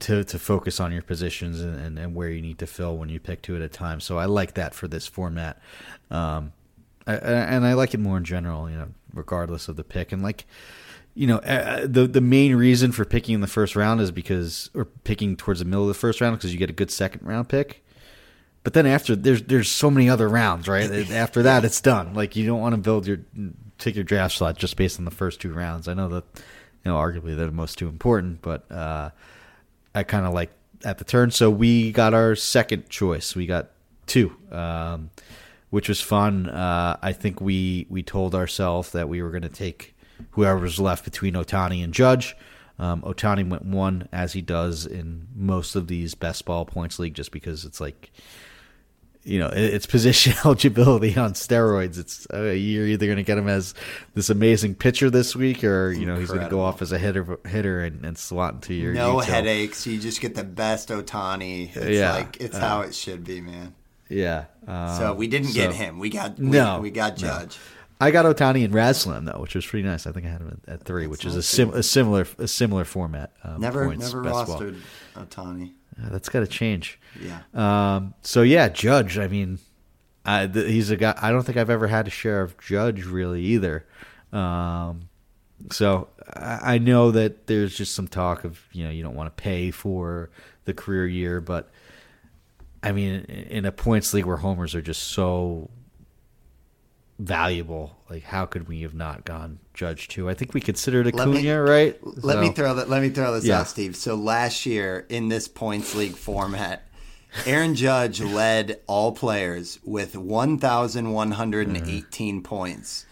[0.00, 3.10] to to focus on your positions and, and, and where you need to fill when
[3.10, 4.00] you pick two at a time.
[4.00, 5.60] So I like that for this format,
[6.10, 6.52] um,
[7.06, 8.70] I- and I like it more in general.
[8.70, 10.46] You know, regardless of the pick, and like
[11.14, 14.70] you know, uh, the the main reason for picking in the first round is because
[14.74, 17.26] or picking towards the middle of the first round because you get a good second
[17.26, 17.84] round pick.
[18.62, 20.90] But then after there's there's so many other rounds, right?
[21.10, 22.14] After that, it's done.
[22.14, 23.20] Like you don't want to build your
[23.78, 25.88] take your draft slot just based on the first two rounds.
[25.88, 26.24] I know that
[26.84, 29.10] you know arguably they're the most two important, but uh,
[29.94, 30.50] I kind of like
[30.84, 31.30] at the turn.
[31.30, 33.34] So we got our second choice.
[33.34, 33.70] We got
[34.06, 35.10] two, um,
[35.70, 36.48] which was fun.
[36.48, 39.94] Uh, I think we we told ourselves that we were going to take
[40.32, 42.36] whoever was left between Ohtani and Judge.
[42.78, 47.14] Um, Ohtani went one as he does in most of these best ball points league,
[47.14, 48.10] just because it's like
[49.22, 51.98] you know, it- it's position eligibility on steroids.
[51.98, 53.74] It's uh, you're either going to get him as
[54.14, 56.98] this amazing pitcher this week, or you know he's going to go off as a
[56.98, 59.24] hitter hitter and, and slot into your no util.
[59.24, 59.86] headaches.
[59.86, 61.76] You just get the best Ohtani.
[61.76, 62.14] It's Yeah.
[62.14, 63.74] like it's Uh, how it should be, man.
[64.10, 64.44] Yeah.
[64.66, 65.98] Um, So we didn't get him.
[65.98, 67.28] We got we, No, we got no.
[67.28, 67.58] Judge.
[68.02, 70.06] I got Ohtani and Raslam though, which was pretty nice.
[70.06, 72.84] I think I had him at, three, which is a, sim- a similar a similar
[72.84, 73.32] format.
[73.44, 74.46] Um, Never points, never ball.
[74.46, 74.78] rostered
[75.16, 75.72] Ohtani.
[76.02, 76.98] Uh, that's got to change.
[77.20, 77.40] Yeah.
[77.54, 79.18] Um, so yeah, Judge.
[79.18, 79.58] I mean,
[80.24, 81.14] I, th- he's a guy.
[81.20, 83.86] I don't think I've ever had a share of Judge really either.
[84.32, 85.08] Um,
[85.70, 89.34] so I, I know that there's just some talk of you know you don't want
[89.36, 90.30] to pay for
[90.64, 91.70] the career year, but
[92.82, 95.68] I mean, in a points league where homers are just so
[97.18, 100.28] valuable, like how could we have not gone Judge two?
[100.30, 101.98] I think we considered Let me- Acuna, right?
[102.02, 102.88] Let me throw that.
[102.88, 103.60] Let me throw this Yeah.
[103.60, 103.94] out, Steve.
[103.96, 106.82] So last year in this points league format,
[107.44, 113.04] Aaron Judge led all players with 1,118 points.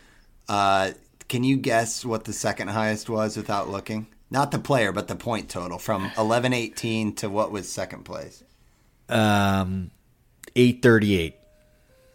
[0.49, 0.93] Uh,
[1.29, 4.07] can you guess what the second highest was without looking?
[4.31, 8.43] Not the player, but the point total from eleven eighteen to what was second place.
[9.09, 9.91] Um,
[10.57, 11.37] eight thirty eight.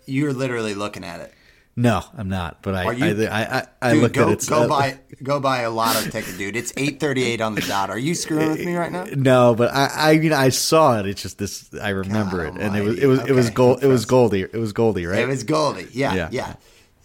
[0.06, 1.34] You're literally looking at it.
[1.75, 2.62] No, I'm not.
[2.62, 4.47] But I, you- I, I, I, Dude, looked go, at it.
[4.47, 6.56] go buy go buy a lotto ticket, dude.
[6.56, 7.89] It's eight thirty eight on the dot.
[7.89, 9.06] Are you screwing with me right now?
[9.15, 11.08] No, but I, I mean, I saw it.
[11.08, 11.73] It's just this.
[11.82, 13.84] I remember God it, and it was, it was, it was gold.
[13.84, 14.06] It was.
[14.06, 14.41] Goldie.
[14.41, 15.19] It was Goldie, right?
[15.19, 15.88] It was Goldie.
[15.91, 16.29] Yeah, Yeah.
[16.32, 16.53] yeah.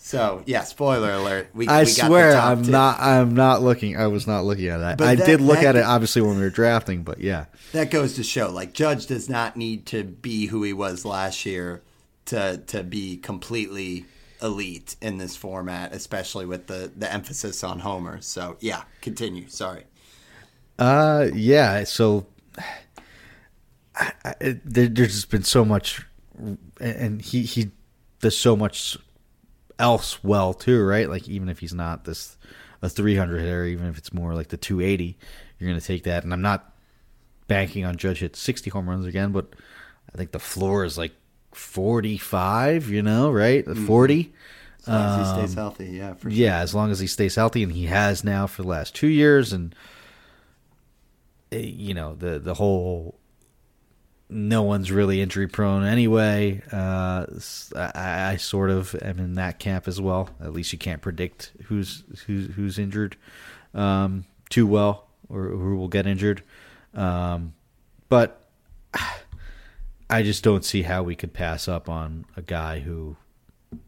[0.08, 1.50] So yeah, spoiler alert.
[1.52, 2.70] We, I we got the swear, I'm two.
[2.70, 2.98] not.
[2.98, 3.94] I'm not looking.
[3.98, 4.96] I was not looking at it.
[4.96, 7.44] But I that- did look that- at it obviously when we were drafting, but yeah,
[7.72, 11.44] That goes to show, like Judge does not need to be who he was last
[11.44, 11.82] year
[12.24, 14.06] to to be completely
[14.40, 18.24] elite in this format, especially with the the emphasis on homers.
[18.24, 19.46] So yeah, continue.
[19.50, 19.84] Sorry.
[20.78, 21.84] uh, yeah.
[21.84, 22.24] So
[23.94, 26.00] I, I, there, there's just been so much,
[26.80, 27.72] and he he
[28.20, 28.96] does so much
[29.78, 31.08] else well too, right?
[31.08, 32.36] Like even if he's not this
[32.82, 35.18] a 300 hitter, even if it's more like the 280,
[35.58, 36.24] you're going to take that.
[36.24, 36.72] And I'm not
[37.46, 39.54] banking on Judge hit 60 home runs again, but
[40.12, 41.12] I think the floor is like
[41.52, 42.88] 45.
[42.88, 43.66] You know, right?
[43.66, 44.32] 40.
[44.80, 46.38] As long as he stays healthy, yeah, for sure.
[46.38, 49.08] Yeah, as long as he stays healthy, and he has now for the last two
[49.08, 49.74] years, and
[51.52, 53.18] eh, you know the the whole
[54.30, 56.62] no one's really injury prone anyway.
[56.70, 57.26] Uh,
[57.74, 60.28] I, I sort of am in that camp as well.
[60.40, 63.16] At least you can't predict who's who's who's injured
[63.74, 66.42] um, too well or who will get injured.
[66.94, 67.54] Um,
[68.08, 68.44] but
[70.10, 73.16] I just don't see how we could pass up on a guy who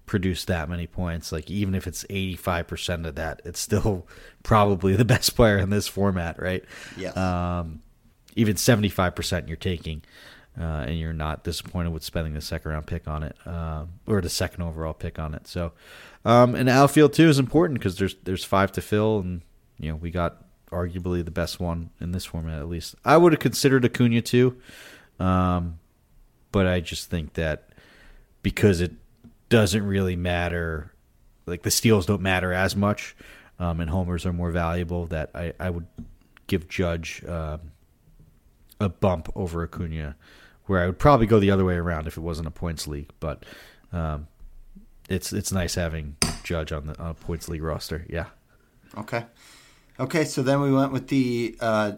[0.07, 1.33] produced that many points.
[1.33, 4.07] Like even if it's eighty five percent of that, it's still
[4.43, 6.65] probably the best player in this format, right?
[6.97, 7.17] Yes.
[7.17, 7.83] Um,
[8.37, 10.03] even seventy five percent you're taking,
[10.59, 14.21] uh, and you're not disappointed with spending the second round pick on it, um, or
[14.21, 15.47] the second overall pick on it.
[15.47, 15.73] So,
[16.25, 19.43] um, and outfield too is important because there's there's five to fill, and
[19.79, 22.95] you know we got arguably the best one in this format at least.
[23.05, 24.61] I would have considered Acuna too,
[25.19, 25.79] um,
[26.53, 27.69] but I just think that
[28.43, 28.93] because it
[29.49, 30.93] doesn't really matter,
[31.47, 33.17] like the steals don't matter as much,
[33.59, 35.07] um, and homers are more valuable.
[35.07, 35.87] That I, I would
[36.49, 37.73] give Judge um,
[38.81, 40.17] a bump over Acuna,
[40.67, 43.11] where I would probably go the other way around if it wasn't a points league.
[43.21, 43.45] But
[43.93, 44.27] um,
[45.09, 48.07] it's it's nice having Judge on the on a points league roster.
[48.09, 48.27] Yeah.
[48.99, 49.25] Okay.
[49.99, 51.93] Okay, so then we went with the uh,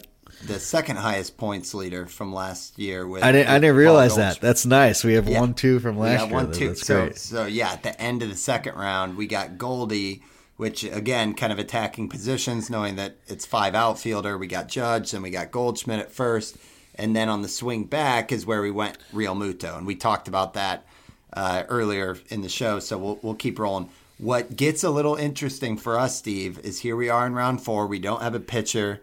[0.45, 3.07] the second highest points leader from last year.
[3.07, 3.49] With I didn't.
[3.49, 4.41] I didn't realize that.
[4.41, 5.03] That's nice.
[5.03, 5.39] We have Yeah.
[5.39, 6.33] one two from last year.
[6.33, 6.67] one, two.
[6.69, 7.17] That's so, great.
[7.17, 10.21] so yeah, at the end of the second round, we got Goldie,
[10.57, 14.37] which again, kind of attacking positions, knowing that it's five outfielder.
[14.37, 16.57] We got Judge, then we got Goldschmidt at first,
[16.95, 20.53] and then on the swing back is where we went Realmuto, and we talked about
[20.53, 20.85] that
[21.33, 22.79] uh, earlier in the show.
[22.79, 23.89] So we'll we'll keep rolling.
[24.17, 27.87] What gets a little interesting for us, Steve, is here we are in round four.
[27.87, 29.01] We don't have a pitcher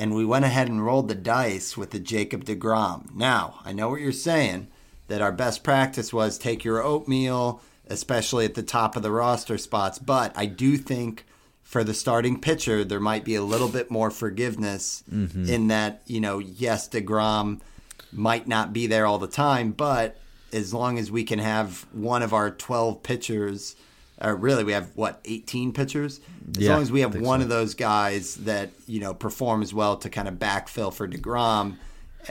[0.00, 3.14] and we went ahead and rolled the dice with the Jacob DeGrom.
[3.14, 4.68] Now, I know what you're saying
[5.08, 9.58] that our best practice was take your oatmeal, especially at the top of the roster
[9.58, 11.26] spots, but I do think
[11.70, 15.48] for the starting pitcher there might be a little bit more forgiveness mm-hmm.
[15.48, 17.60] in that, you know, yes, DeGrom
[18.10, 20.16] might not be there all the time, but
[20.52, 23.76] as long as we can have one of our 12 pitchers
[24.20, 26.18] or really we have what 18 pitchers
[26.56, 27.44] as Yeah, long as we have one so.
[27.44, 31.76] of those guys that you know performs well to kind of backfill for Degrom,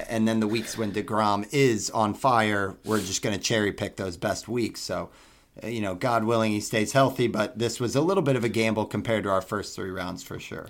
[0.09, 3.95] and then the weeks when Degrom is on fire, we're just going to cherry pick
[3.95, 4.81] those best weeks.
[4.81, 5.09] So,
[5.63, 7.27] you know, God willing, he stays healthy.
[7.27, 10.23] But this was a little bit of a gamble compared to our first three rounds
[10.23, 10.67] for sure.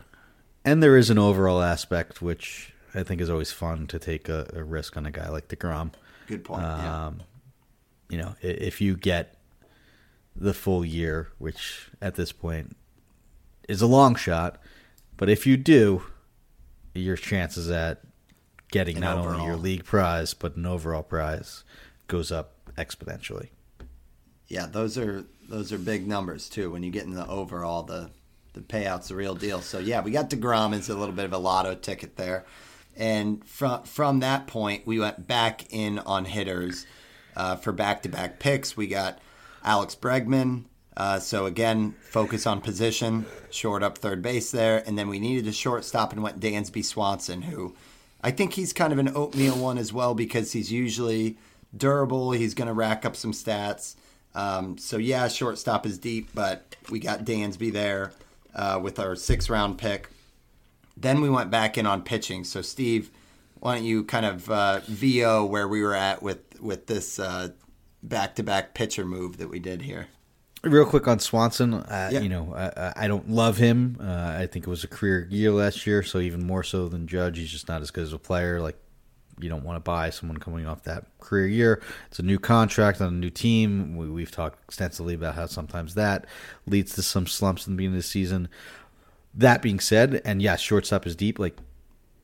[0.66, 4.48] And there is an overall aspect which I think is always fun to take a,
[4.54, 5.94] a risk on a guy like Degrom.
[6.28, 6.64] Good point.
[6.64, 7.08] yeah.
[7.08, 7.22] Um,
[8.10, 9.36] you know, if you get
[10.36, 12.76] the full year, which at this point
[13.68, 14.60] is a long shot,
[15.18, 16.04] but if you do,
[16.94, 18.02] your chances at
[18.72, 21.64] getting An not only your league prize but an overall prize
[22.08, 23.50] goes up exponentially.
[24.50, 26.72] Yeah, those are those are big numbers too.
[26.72, 28.10] When you get in the overall, the
[28.54, 29.62] the payout's the real deal.
[29.62, 32.46] So yeah, we got Degrom as a little bit of a lotto ticket there,
[32.98, 36.86] and from from that point, we went back in on hitters
[37.36, 38.76] uh, for back to back picks.
[38.76, 39.20] We got
[39.64, 40.66] Alex Bregman.
[40.98, 45.48] Uh, so again, focus on position, short up third base there, and then we needed
[45.48, 47.74] a shortstop and went Dansby Swanson, who
[48.22, 51.38] I think he's kind of an oatmeal one as well because he's usually
[51.76, 52.32] durable.
[52.32, 53.96] He's going to rack up some stats.
[54.36, 58.12] Um, so yeah, shortstop is deep, but we got Dansby there
[58.56, 60.10] uh, with our six round pick.
[60.96, 62.44] Then we went back in on pitching.
[62.44, 63.10] So Steve,
[63.60, 67.20] why don't you kind of uh, VO where we were at with with this
[68.04, 70.08] back to back pitcher move that we did here?
[70.62, 72.20] Real quick on Swanson, uh, Yeah.
[72.20, 73.96] you know, I, I don't love him.
[73.98, 77.08] Uh, I think it was a career year last year, so even more so than
[77.08, 78.60] Judge, he's just not as good as a player.
[78.62, 78.78] Like,
[79.40, 81.82] you don't want to buy someone coming off that career year.
[82.08, 83.98] It's a new contract on a new team.
[83.98, 86.26] We, we've talked extensively about how sometimes that
[86.66, 88.50] leads to some slumps in the beginning of the season.
[89.34, 91.58] That being said, and yes, shortstop is deep, like,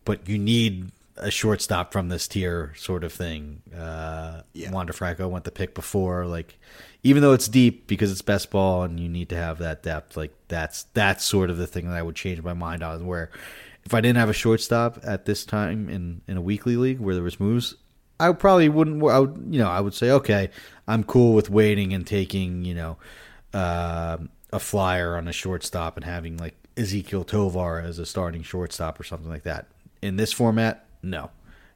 [0.03, 3.61] but you need a shortstop from this tier sort of thing.
[3.75, 4.71] Uh, Yeah.
[4.71, 6.57] Wander Franco went the pick before, like
[7.03, 10.17] even though it's deep because it's best ball and you need to have that depth,
[10.17, 13.05] like that's that's sort of the thing that I would change my mind on.
[13.05, 13.29] Where
[13.85, 17.13] if I didn't have a shortstop at this time in in a weekly league where
[17.13, 17.75] there was moves,
[18.19, 19.03] I probably wouldn't.
[19.03, 20.49] I would you know I would say okay,
[20.87, 22.97] I'm cool with waiting and taking you know
[23.53, 24.17] uh,
[24.51, 29.03] a flyer on a shortstop and having like Ezequiel Tovar as a starting shortstop or
[29.03, 29.67] something like that.
[30.01, 31.31] In this format, no,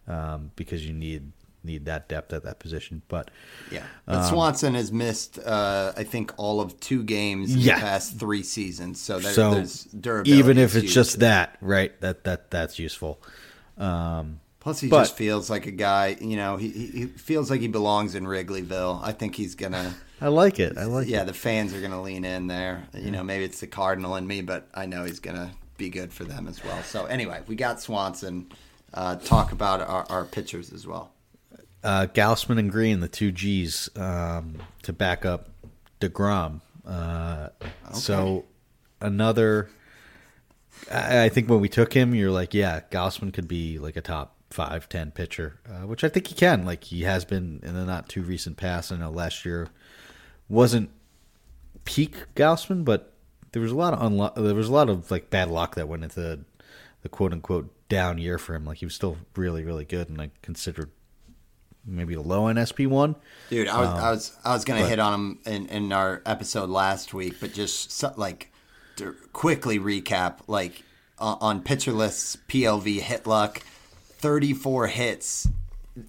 [0.07, 1.31] um, because you need
[1.63, 3.01] need that depth at that position.
[3.07, 3.29] But
[3.71, 7.75] Yeah, but Swanson has missed, uh, I think, all of two games in Yeah.
[7.75, 8.99] the past three seasons.
[9.01, 10.31] So, there, so there's durability.
[10.39, 11.99] even if it's just that, right?
[12.01, 13.21] That that that's useful.
[13.77, 16.17] Um, Plus, he but- just feels like a guy.
[16.19, 19.01] You know, he, he feels like he belongs in Wrigleyville.
[19.01, 19.95] I think he's gonna.
[20.21, 20.77] I like it.
[20.77, 21.27] I like yeah, it.
[21.27, 22.83] the fans are gonna lean in there.
[22.93, 26.11] You know, maybe it's the Cardinal in me, but I know he's gonna be good
[26.11, 26.83] for them as well.
[26.83, 28.51] So anyway, we got Swanson.
[28.93, 31.11] Uh, talk about our, our pitchers as well.
[31.83, 35.49] Uh, Gausman and Greene, the two G's, um, to back up
[36.01, 36.61] Degrom.
[36.85, 37.49] Uh,
[37.93, 38.45] So
[38.99, 39.69] another,
[40.91, 44.01] I, I think when we took him, you're like, yeah, Gausman could be like a
[44.01, 46.65] top five, ten pitcher, uh, which I think he can.
[46.65, 48.91] Like he has been in the not too recent past.
[48.91, 49.69] I know last year
[50.49, 50.89] wasn't
[51.85, 53.13] peak Gausman, but
[53.51, 55.87] there was a lot of unlo- there was a lot of like bad luck that
[55.87, 56.39] went into the,
[57.03, 58.65] the quote unquote down year for him.
[58.65, 60.89] Like he was still really, really good, and I considered
[61.85, 63.15] maybe a low end SP one.
[63.49, 66.21] Dude, I was Um, I was I was gonna hit on him in, in our
[66.25, 68.51] episode last week, but just so, like
[68.97, 70.83] to quickly recap, like
[71.19, 73.61] uh, on pitcher lists, PLV hit luck,
[74.17, 75.47] thirty four hits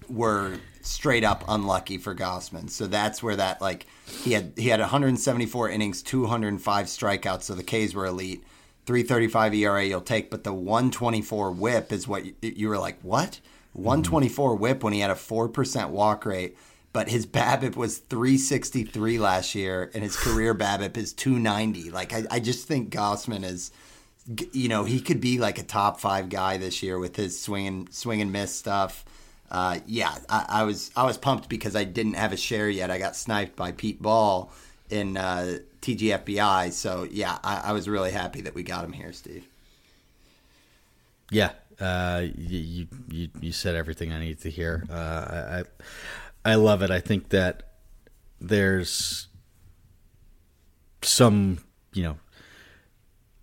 [0.09, 2.69] were straight up unlucky for Gausman.
[2.69, 3.85] So that's where that like
[4.23, 7.43] he had he had 174 innings, 205 strikeouts.
[7.43, 8.43] So the K's were elite.
[8.87, 12.99] 335 ERA you'll take, but the 124 WHIP is what you, you were like.
[13.01, 13.39] What?
[13.73, 16.57] 124 WHIP when he had a four percent walk rate,
[16.93, 21.89] but his BABIP was 363 last year, and his career BABIP is 290.
[21.89, 23.71] Like I, I just think Gausman is
[24.53, 27.67] you know, he could be like a top five guy this year with his swing
[27.67, 29.03] and swing and miss stuff.
[29.49, 32.91] Uh, yeah, I, I was I was pumped because I didn't have a share yet.
[32.91, 34.51] I got sniped by Pete Ball
[34.89, 39.11] in uh, TGFBI, so yeah, I, I was really happy that we got him here,
[39.11, 39.45] Steve.
[41.31, 41.51] Yeah,
[41.81, 44.85] uh, you, you you said everything I need to hear.
[44.89, 45.63] Uh,
[46.43, 46.91] I, I love it.
[46.91, 47.63] I think that
[48.39, 49.27] there's
[51.01, 51.59] some
[51.93, 52.17] you know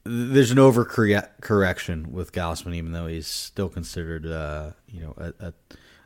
[0.05, 5.53] there's an overcorrection with Gausman, even though he's still considered uh, you know a, a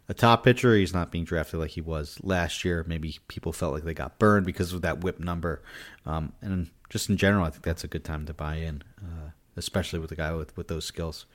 [0.08, 0.74] a top pitcher.
[0.74, 2.84] He's not being drafted like he was last year.
[2.88, 5.62] Maybe people felt like they got burned because of that whip number,
[6.06, 9.30] um, and just in general, I think that's a good time to buy in, uh,
[9.56, 11.26] especially with a guy with with those skills.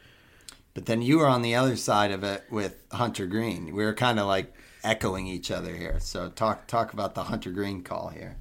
[0.77, 3.73] But then you were on the other side of it with Hunter Greene.
[3.73, 4.53] We were kind of like
[4.83, 5.99] echoing each other here.
[5.99, 8.37] So talk talk about the Hunter Greene call here.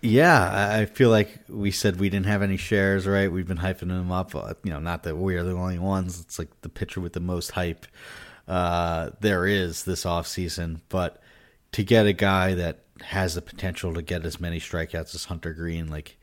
[0.00, 3.32] Yeah, I feel like we said we didn't have any shares, right?
[3.32, 4.36] We've been hyping them up.
[4.36, 6.20] uh, You know, not that we are the only ones.
[6.20, 7.88] It's like the pitcher with the most hype
[8.46, 10.82] uh, there is this offseason.
[10.90, 11.20] But
[11.72, 15.52] to get a guy that has the potential to get as many strikeouts as Hunter
[15.52, 16.18] Greene, like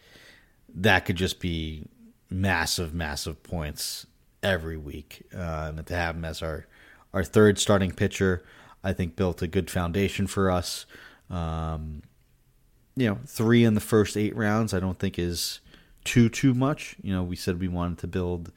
[0.76, 1.89] that could just be
[2.30, 4.05] massive, massive points
[4.44, 5.24] every week.
[5.34, 6.68] Uh, and to have him as our
[7.14, 8.44] our third starting pitcher,
[8.84, 10.86] I think built a good foundation for us.
[11.30, 12.04] Um,
[12.96, 15.60] you know, three in the first eight rounds, I don't think is
[16.04, 16.96] too too much.
[17.02, 18.52] You know, we said we wanted to build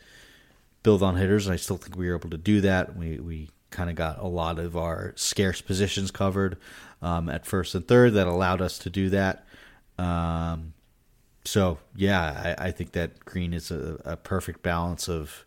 [0.83, 2.97] build on hitters, and I still think we were able to do that.
[2.97, 6.57] We we kind of got a lot of our scarce positions covered
[7.03, 9.45] um, at first and third that allowed us to do that.
[9.99, 10.75] Um,
[11.45, 15.45] so yeah, I, I think that Greene is a, a perfect balance of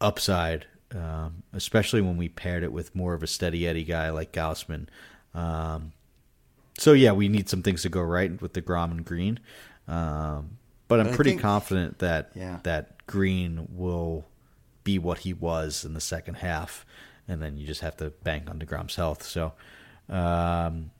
[0.00, 4.32] upside, um, especially when we paired it with more of a steady Eddie guy like
[4.32, 4.86] Gausman.
[5.34, 5.92] Um,
[6.78, 9.40] so yeah, we need some things to go right with the Grom and Greene,
[9.88, 12.60] um, but I'm But pretty think- confident that Yeah.
[12.62, 14.26] that Greene will
[14.84, 16.86] be what he was in the second half,
[17.26, 19.22] and then you just have to bank on Degrom's health.
[19.22, 19.52] So,
[20.08, 20.90] um,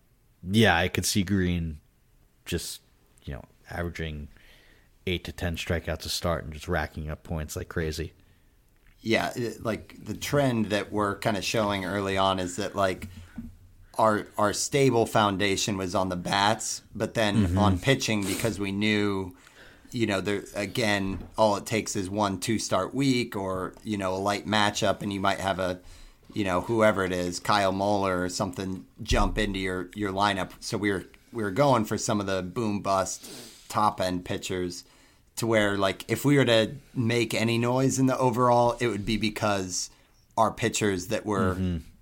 [0.43, 1.81] yeah, I could see Greene
[2.45, 2.81] just
[3.25, 4.29] you know averaging
[5.07, 8.13] eight to ten strikeouts a start and just racking up points like crazy.
[9.01, 13.09] Yeah, it, like the trend that we're kind of showing early on is that like
[13.97, 17.59] our our stable foundation was on the bats, but then Mm-hmm.
[17.59, 19.35] on pitching because we knew,
[19.93, 24.15] you know, there again, all it takes is one two start week or you know
[24.15, 25.81] a light matchup, and you might have a,
[26.35, 30.51] you know, whoever it is, Kyle Muller or something, jump into your your lineup.
[30.61, 33.25] So we were we were going for some of the boom bust
[33.69, 34.85] top end pitchers
[35.39, 39.05] to where like if we were to make any noise in the overall, it would
[39.05, 39.91] be because
[40.37, 41.57] our pitchers that were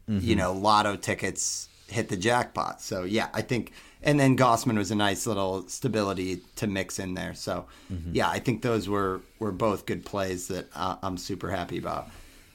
[0.08, 2.80] you know lotto tickets hit the jackpot.
[2.82, 3.72] So yeah, I think
[4.02, 7.34] and then Gausman was a nice little stability to mix in there.
[7.34, 7.66] So
[8.12, 12.08] yeah, I think those were were both good plays that uh, I'm super happy about.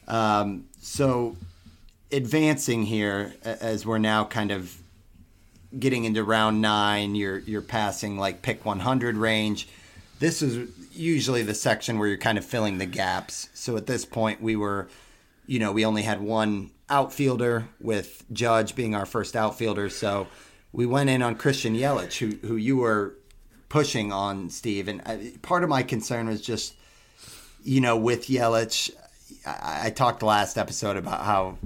[0.08, 1.36] Um, so
[2.12, 4.78] advancing here as we're now kind of
[5.78, 9.68] getting into round nine, you're you're passing like pick 100 range.
[10.22, 13.50] This is usually the section where you're kind of filling the gaps.
[13.56, 14.88] So at this point, we were,
[15.48, 19.90] you know, we only had one outfielder with Judge being our first outfielder.
[19.90, 20.28] So
[20.72, 23.16] we went in on Christian Yelich, who who you were
[23.68, 26.76] pushing on Steve, and I, part of my concern was just,
[27.64, 28.92] you know, with Yelich.
[29.44, 31.58] I, I talked last episode about how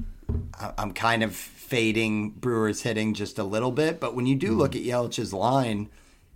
[0.77, 4.77] I'm kind of fading Brewers hitting just a little bit, but when you do look
[4.77, 5.89] at Yelich's line,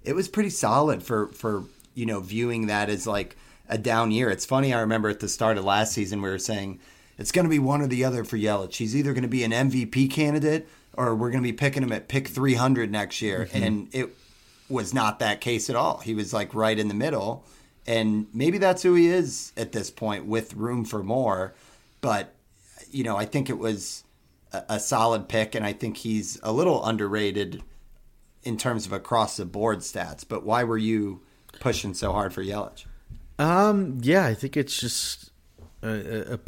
[0.04, 1.64] it was pretty solid for for
[2.00, 3.36] you know viewing that as like
[3.68, 4.30] a down year.
[4.30, 4.74] It's funny.
[4.74, 6.80] I remember at the start of last season we were saying
[7.18, 8.78] it's going to be one or the other for Yelich.
[8.78, 11.92] He's either going to be an MVP candidate or we're going to be picking him
[11.92, 13.64] at pick 300 next year, mm-hmm.
[13.64, 14.16] and it
[14.70, 15.98] was not that case at all.
[15.98, 17.44] He was like right in the middle.
[17.86, 21.56] And maybe that's who he is at this point with room for more.
[22.02, 22.36] But,
[22.92, 24.04] you know, I think it was
[24.54, 25.56] a, a solid pick.
[25.56, 27.64] And I think he's a little underrated
[28.44, 30.24] in terms of across the board stats.
[30.28, 31.22] But why were you
[31.60, 32.86] pushing so hard for Yelich?
[33.38, 35.32] Um, yeah, I think it's just
[35.82, 36.40] a, a, a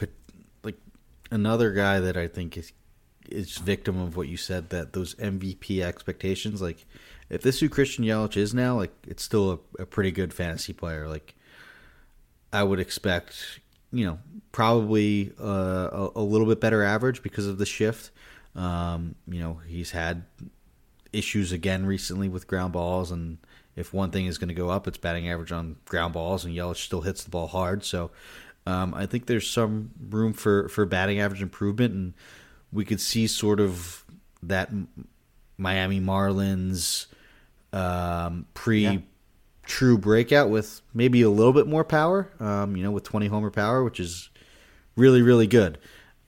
[0.64, 0.78] like
[1.32, 2.74] another guy that I think is
[3.30, 6.62] is victim of what you said that those MVP expectations.
[6.62, 6.86] Like,
[7.30, 10.34] if this is who Christian Yelich is now, like it's still a, a pretty good
[10.34, 11.08] fantasy player.
[11.08, 11.34] Like,
[12.52, 13.60] I would expect,
[13.92, 14.20] you know,
[14.52, 18.12] probably uh, a, a little bit better average because of the shift.
[18.56, 20.26] Um, you know, he's had
[21.14, 23.38] issues again recently with ground balls, and
[23.82, 26.56] if one thing is going to go up, it's batting average on ground balls, and
[26.56, 27.84] Yelich still hits the ball hard.
[27.84, 28.12] So
[28.66, 32.14] um, I think there's some room for for batting average improvement, and
[32.72, 34.06] we could see sort of
[34.44, 34.72] that
[35.58, 37.08] Miami Marlins
[37.74, 38.84] um, pre.
[38.84, 38.98] Yeah.
[39.64, 43.52] True breakout with maybe a little bit more power, um, you know, with 20 homer
[43.52, 44.30] power, which is
[44.98, 45.78] really, really good.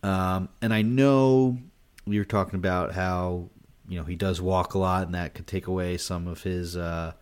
[0.04, 1.58] Um, and I know
[2.06, 3.50] you were talking about how
[3.88, 6.76] you know he does walk a lot, and that could take away some of his
[6.76, 7.14] uh,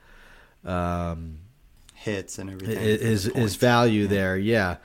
[0.65, 1.39] um,
[1.93, 2.77] Hits and everything.
[2.77, 4.37] is his value there.
[4.37, 4.77] Yeah,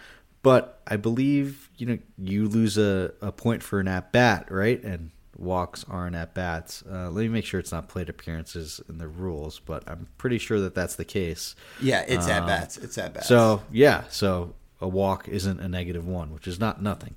[0.43, 4.83] but I believe you know you lose a, a point for an at bat, right?
[4.83, 6.83] And walks aren't at bats.
[6.91, 10.39] Uh, let me make sure it's not plate appearances in the rules, but I'm pretty
[10.39, 11.55] sure that that's the case.
[11.81, 12.77] Yeah, it's at bats.
[12.79, 13.29] It's at bats.
[13.29, 17.15] So yeah, so a walk isn't a negative one, which is not nothing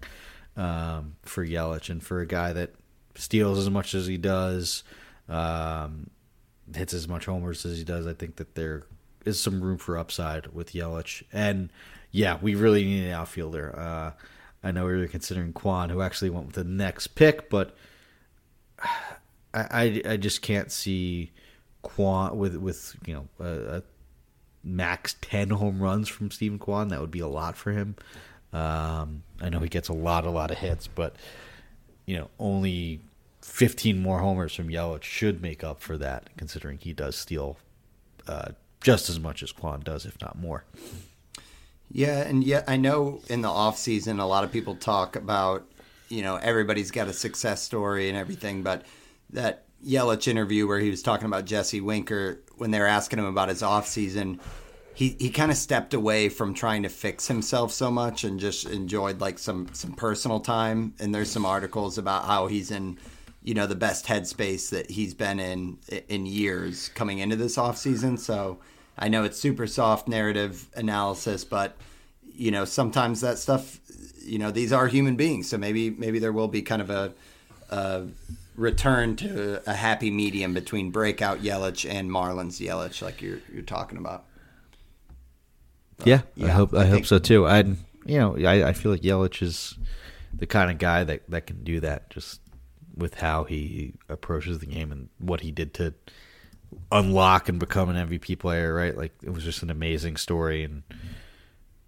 [0.55, 2.73] um, for Yelich and for a guy that
[3.15, 4.83] steals as much as he does,
[5.27, 6.09] um,
[6.75, 8.07] hits as much homers as he does.
[8.07, 8.83] I think that there
[9.25, 11.69] is some room for upside with Yelich, and
[12.11, 13.77] yeah, we really need an outfielder.
[13.77, 14.11] Uh,
[14.63, 17.75] I know we were considering Kwan, who actually went with the next pick, but
[18.81, 18.91] I
[19.53, 21.31] I, I just can't see
[21.81, 23.83] Kwan with with you know a, a
[24.63, 26.89] max 10 home runs from Stephen Kwan.
[26.89, 27.95] That would be a lot for him.
[28.51, 31.15] Um, I know he gets a lot, a lot of hits, but
[32.05, 33.01] you know, only
[33.49, 37.57] 15 more homers from Yelich should make up for that, considering he does steal
[38.27, 40.63] uh, just as much as Kwan does, if not more.
[41.91, 45.65] Yeah, and yeah, I know in the off season a lot of people talk about,
[46.07, 48.85] you know, everybody's got a success story and everything, but
[49.31, 53.25] that Yelich interview where he was talking about Jesse Winker when they were asking him
[53.25, 54.39] about his off season,
[54.93, 58.65] he, he kind of stepped away from trying to fix himself so much and just
[58.65, 60.93] enjoyed like some some personal time.
[60.99, 62.99] And there's some articles about how he's in,
[63.49, 67.79] you know, the best headspace that he's been in in years coming into this off
[67.79, 68.15] season.
[68.15, 68.59] So
[68.95, 71.75] I know it's super soft narrative analysis, but
[72.31, 73.79] you know sometimes that stuff,
[74.23, 75.49] you know, these are human beings.
[75.49, 77.11] So maybe maybe there will be kind of a,
[77.71, 78.03] a
[78.55, 83.97] return to a happy medium between breakout Yelich and Marlins Yelich, like you're you're talking
[83.97, 84.25] about.
[86.05, 87.47] Yeah, I hope I, I hope so too.
[87.47, 87.61] I,
[88.05, 89.75] you know, I, I feel like Yelich is
[90.31, 92.41] the kind of guy that that can do that, just
[92.99, 95.93] with how he approaches the game and what he did to
[96.91, 98.73] unlock and become an MVP player.
[98.73, 100.83] Right, like it was just an amazing story, and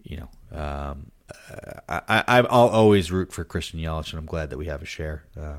[0.03, 1.11] you know, um,
[1.87, 4.85] I, I I'll always root for Christian Yelich, and I'm glad that we have a
[4.85, 5.23] share.
[5.37, 5.57] Uh,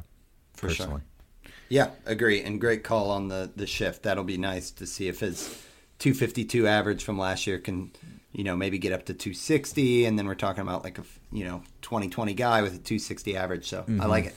[0.55, 0.87] For sure.
[0.87, 1.03] personally.
[1.69, 2.43] Yeah, agree.
[2.43, 4.03] And great call on the the shift.
[4.03, 5.49] That'll be nice to see if his
[6.03, 7.93] 252 average from last year can,
[8.33, 10.05] you know, maybe get up to 260.
[10.05, 13.69] And then we're talking about like a, you know, 2020 guy with a 260 average.
[13.69, 14.01] So mm-hmm.
[14.01, 14.35] I like it.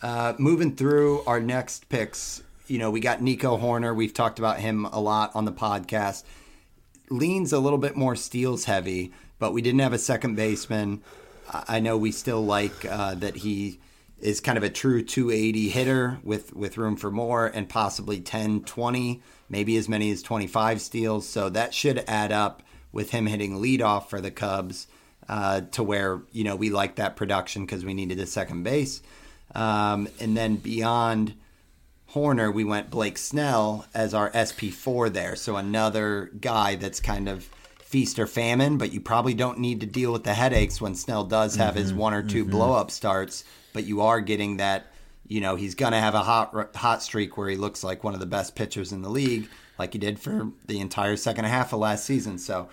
[0.00, 3.94] Uh, moving through our next picks, you know, we got Nico Hoerner.
[3.94, 6.22] We've talked about him a lot on the podcast.
[7.10, 11.02] Leans a little bit more steals heavy, but we didn't have a second baseman.
[11.50, 13.80] I know we still like uh, that he
[14.20, 18.64] is kind of a true 280 hitter with, with room for more and possibly 10,
[18.64, 21.28] 20, maybe as many as 25 steals.
[21.28, 24.86] So that should add up with him hitting leadoff for the Cubs
[25.28, 29.02] uh, to where, you know, we like that production because we needed a second base.
[29.54, 31.34] Um, and then beyond
[32.12, 35.36] Hoerner, we went Blake Snell as our SP4 there.
[35.36, 37.48] So another guy that's kind of
[37.88, 41.24] feast or famine, but you probably don't need to deal with the headaches when Snell
[41.24, 42.50] does have mm-hmm, his one or 2 mm-hmm.
[42.50, 43.44] blow up starts.
[43.72, 44.86] But you are getting that,
[45.26, 48.14] you know, he's going to have a hot hot streak where he looks like one
[48.14, 51.72] of the best pitchers in the league, like he did for the entire second half
[51.72, 52.38] of last season.
[52.38, 52.68] So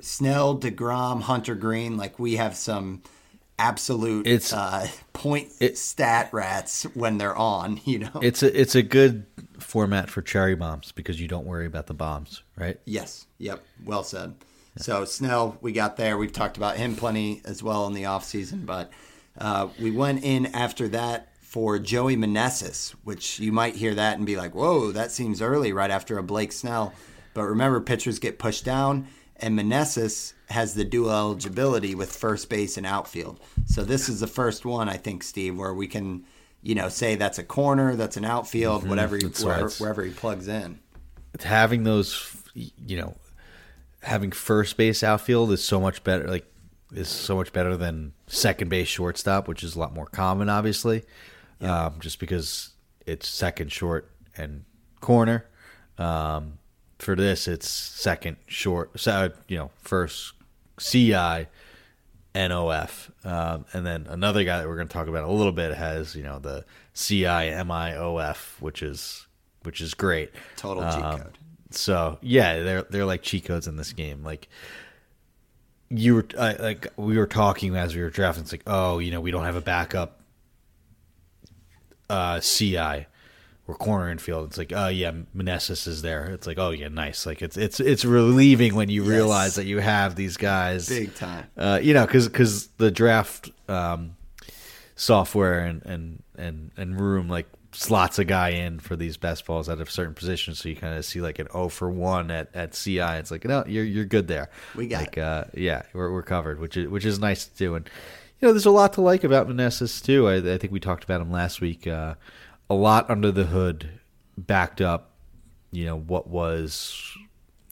[0.00, 3.02] Snell, DeGrom, Hunter Greene, like we have some
[3.58, 7.80] absolute it's uh, point it, stat rats when they're on.
[7.88, 9.24] You know, it's a it's a good
[9.58, 12.78] format for cherry bombs because you don't worry about the bombs, right?
[12.84, 13.26] Yes.
[13.38, 13.64] Yep.
[13.84, 14.34] Well said.
[14.76, 14.82] Yeah.
[14.82, 16.18] So Snell, we got there.
[16.18, 18.92] We've talked about him plenty as well in the off season, but
[19.38, 24.26] uh, we went in after that for Joey Meneses, which you might hear that and
[24.26, 26.92] be like, "Whoa, that seems early, right after a Blake Snell."
[27.32, 32.76] But remember, pitchers get pushed down, and Meneses has the dual eligibility with first base
[32.76, 33.38] and outfield.
[33.66, 36.24] So this is the first one I think, Steve, where we can,
[36.62, 38.90] you know, say that's a corner, that's an outfield, mm-hmm.
[38.90, 40.78] whatever, he, wherever, wherever he plugs in.
[41.40, 43.16] Having those, you know,
[44.02, 46.26] having first base outfield is so much better.
[46.26, 46.46] Like
[46.92, 51.04] is so much better than second base shortstop, which is a lot more common, obviously,
[51.60, 51.86] yeah.
[51.86, 52.70] um, just because
[53.06, 54.64] it's second short and
[55.00, 55.44] corner.
[55.98, 56.58] Um,
[56.98, 60.32] for this, it's second short, so you know, first
[60.78, 61.46] CI,
[62.34, 63.10] NOF.
[63.24, 66.14] Um, and then another guy that we're going to talk about a little bit has,
[66.14, 66.64] you know, the
[66.94, 69.26] CI MIOF, which is
[69.62, 70.30] which is great.
[70.56, 71.38] Total cheat um, code.
[71.70, 74.22] So yeah, they're they're like cheat codes in this game.
[74.24, 74.48] Like
[75.90, 78.42] you were uh, like we were talking as we were drafting.
[78.42, 80.20] It's like, oh, you know, we don't have a backup
[82.08, 83.06] uh, CI
[83.68, 84.48] or corner infield.
[84.48, 86.24] It's like, oh yeah, Meneses is there.
[86.30, 87.26] It's like, oh yeah, nice.
[87.26, 89.10] Like it's it's it's relieving when you yes.
[89.10, 91.46] realize that you have these guys big time.
[91.56, 94.16] Uh, you know, because because the draft um,
[94.96, 99.68] software and and and and room like slots a guy in for these best balls
[99.68, 102.48] at a certain position, so you kind of see like an O for one at,
[102.54, 103.00] at CI.
[103.00, 104.48] It's like no, you're you're good there.
[104.74, 107.74] We got like, uh, yeah, we're we're covered, which is which is nice to do.
[107.74, 107.88] And
[108.40, 110.26] you know, there's a lot to like about Meneses too.
[110.26, 111.86] I, I think we talked about him last week.
[111.86, 112.14] Uh,
[112.70, 114.00] a lot under the hood,
[114.36, 115.10] backed up.
[115.70, 117.16] You know what was,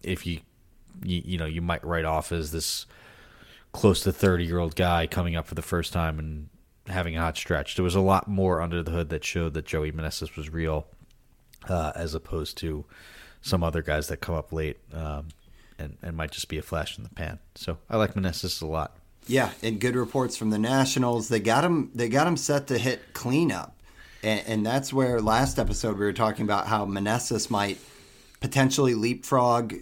[0.03, 0.41] if you,
[1.03, 2.87] you, you know, you might write off as this
[3.73, 6.49] close to thirty year old guy coming up for the first time and
[6.89, 7.75] having a hot stretch.
[7.75, 10.87] There was a lot more under the hood that showed that Joey Meneses was real,
[11.69, 12.85] uh, as opposed to
[13.41, 15.29] some other guys that come up late um,
[15.79, 17.39] and and might just be a flash in the pan.
[17.55, 18.97] So I like Meneses a lot.
[19.27, 21.29] Yeah, and good reports from the Nationals.
[21.29, 21.91] They got him.
[21.95, 23.76] They got him set to hit cleanup
[24.27, 27.79] and, and that's where last episode we were talking about how Meneses might
[28.41, 29.75] potentially leapfrog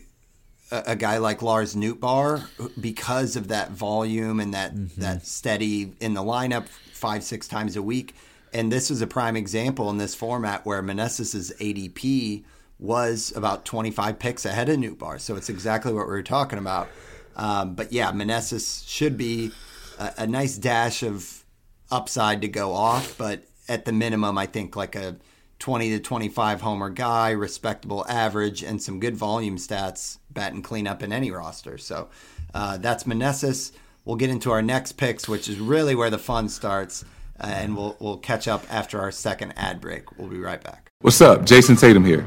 [0.70, 2.46] a, a, guy like Lars Nootbaar
[2.78, 5.00] because of that volume and that mm-hmm.
[5.00, 8.14] that steady in the lineup five six times a week.
[8.52, 12.44] And this is a prime example in this format where Meneses's ADP
[12.78, 15.20] was about 25 picks ahead of Nootbaar.
[15.20, 16.88] So it's exactly what we were talking about.
[17.34, 19.52] Um, but yeah, Meneses should be
[19.98, 21.44] a, a nice dash of
[21.90, 25.16] upside to go off, but at the minimum, I think like a
[25.58, 31.02] 20 to 25 homer guy, respectable average, and some good volume stats, bat and cleanup
[31.02, 31.78] in any roster.
[31.78, 32.08] So
[32.52, 33.72] uh, that's Meneses.
[34.04, 37.04] We'll get into our next picks, which is really where the fun starts,
[37.40, 40.18] uh, and we'll we'll catch up after our second ad break.
[40.18, 40.90] We'll be right back.
[41.00, 42.26] What's up, Jayson Tatum here.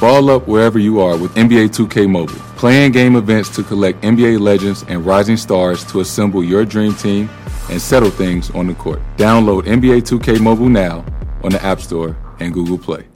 [0.00, 2.34] Ball up wherever you are with NBA 2K Mobile.
[2.56, 7.28] Playing game events to collect NBA legends and rising stars to assemble your dream team
[7.70, 9.00] and settle things on the court.
[9.16, 11.04] Download NBA 2K Mobile now
[11.42, 13.06] on the App Store and Google Play.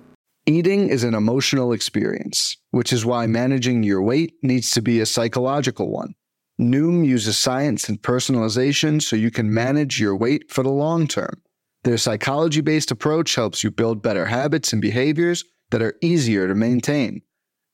[0.46, 5.06] Eating is an emotional experience, which is why managing your weight needs to be a
[5.06, 6.14] psychological one.
[6.60, 11.42] Noom uses science and personalization so you can manage your weight for the long term.
[11.84, 16.54] Their psychology based approach helps you build better habits and behaviors that are easier to
[16.54, 17.22] maintain.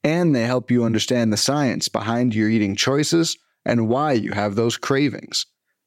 [0.03, 4.55] And they help you understand the science behind your eating choices and why you have
[4.55, 5.45] those cravings.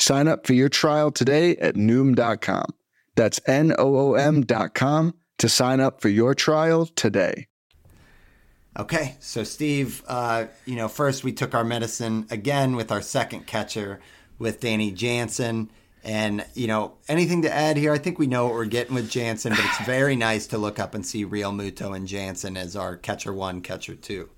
[0.00, 2.74] Sign up for your trial today at Noom.com.
[3.16, 7.48] That's N O O M.com to sign up for your trial today.
[8.78, 13.46] Okay, so Steve, uh, you know, first we took our medicine again with our second
[13.46, 14.00] catcher
[14.38, 15.70] with Danny Jansen.
[16.02, 17.92] And, you know, anything to add here?
[17.92, 20.78] I think we know what we're getting with Jansen, but it's very nice to look
[20.78, 24.30] up and see Realmuto and Jansen as our catcher one, catcher two.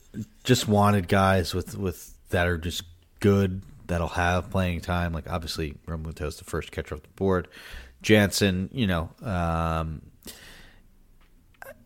[0.42, 2.82] Just wanted guys with, with that are just
[3.20, 5.12] good, that'll have playing time.
[5.12, 7.46] Like, obviously, Realmuto is the first catcher off the board.
[8.00, 10.02] Jansen, you know, um,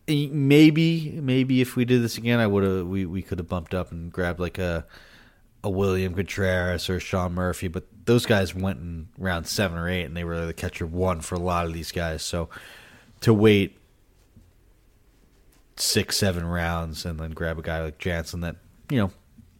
[0.07, 3.73] maybe maybe if we did this again, I would have we, we could have bumped
[3.73, 4.85] up and grabbed like a
[5.63, 10.03] a William Contreras or Sean Murphy, but those guys went in round seven or eight,
[10.03, 12.23] and they were the catcher one for a lot of these guys.
[12.23, 12.49] So
[13.21, 13.77] to wait
[15.75, 18.55] six, seven rounds and then grab a guy like Jansen that
[18.89, 19.11] you know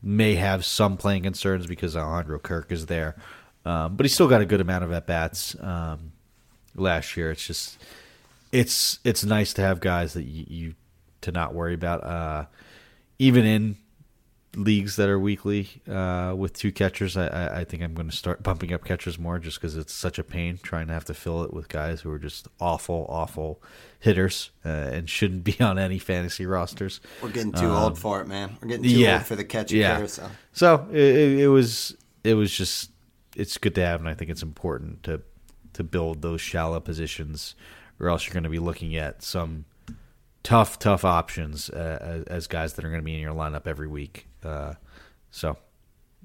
[0.02, 3.16] may have some playing concerns because Alejandro Kirk is there,
[3.66, 6.12] um, but he still got a good amount of at bats um,
[6.76, 7.32] last year.
[7.32, 7.78] It's just
[8.52, 10.74] it's it's nice to have guys that you, you
[11.22, 12.04] to not worry about.
[12.04, 12.46] Uh,
[13.20, 13.78] even in
[14.56, 18.44] leagues that are weekly uh, with two catchers, I, I think I'm going to start
[18.44, 21.44] bumping up catchers more just because it's such a pain trying to have to fill
[21.44, 23.62] it with guys who are just awful, awful
[24.00, 27.02] hitters uh, and shouldn't be on any fantasy rosters.
[27.22, 28.58] We're getting too um, old for it, man.
[28.62, 29.98] We're getting too yeah, old for the catcher yeah.
[29.98, 30.32] carousel.
[30.54, 32.92] So it, it was it was just
[33.36, 35.22] it's good to have, and I think it's important to
[35.74, 37.56] to build those shallow positions
[38.00, 39.66] or else you're going to be looking at some
[40.44, 43.68] tough, tough options uh, as, as, guys that are going to be in your lineup
[43.68, 44.28] every week.
[44.44, 44.74] Uh,
[45.32, 45.58] so,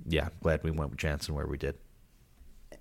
[0.06, 1.76] yeah, glad we went with Jansen where we did.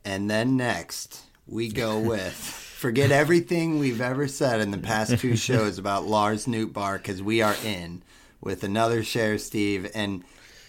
[0.04, 5.36] And then next, we go with forget everything we've ever said in the past two
[5.38, 8.02] shows about Lars Nootbaar because we are in
[8.42, 9.92] with another share, Steve.
[9.94, 10.24] And,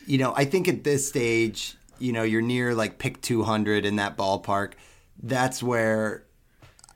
[0.07, 3.97] you know, I think at this stage, you know, you're near like pick 200 in
[3.97, 4.73] that ballpark.
[5.23, 6.25] That's where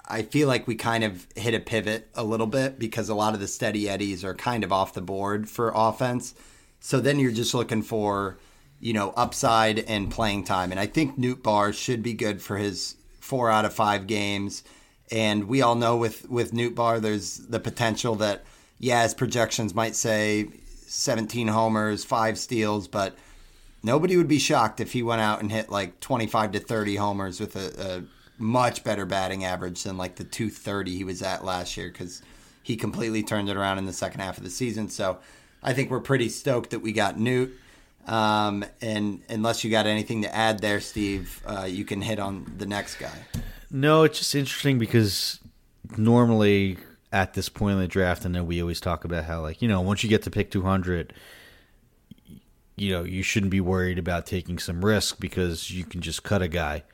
[0.06, 3.32] I feel like we kind of hit a pivot a little bit because a lot
[3.32, 6.34] of the steady eddies are kind of off the board for offense.
[6.80, 8.36] So then you're just looking for,
[8.80, 10.72] you know, upside and playing time.
[10.72, 12.95] And I think Nootbaar should be good for his
[13.26, 14.62] four out of five games.
[15.10, 18.44] And we all know with with Nootbaar, there's the potential that
[18.78, 20.48] yeah, his projections might say
[20.86, 23.16] 17 homers, five steals, but
[23.82, 27.40] nobody would be shocked if he went out and hit like 25 to 30 homers
[27.40, 31.76] with a, a much better batting average than like the 230 he was at last
[31.76, 32.22] year because
[32.62, 34.88] he completely turned it around in the second half of the season.
[34.88, 35.18] So
[35.62, 37.52] I think we're pretty stoked that we got Newt.
[38.06, 42.52] Um, and unless you got anything to add there, Steve, uh, you can hit on
[42.56, 43.18] the next guy.
[43.70, 45.40] No, it's just interesting because
[45.96, 46.78] normally
[47.12, 49.68] at this point in the draft, I know we always talk about how, like, you
[49.68, 51.12] know, once you get to pick 200,
[52.76, 56.42] you know, you shouldn't be worried about taking some risk because you can just cut
[56.42, 56.84] a guy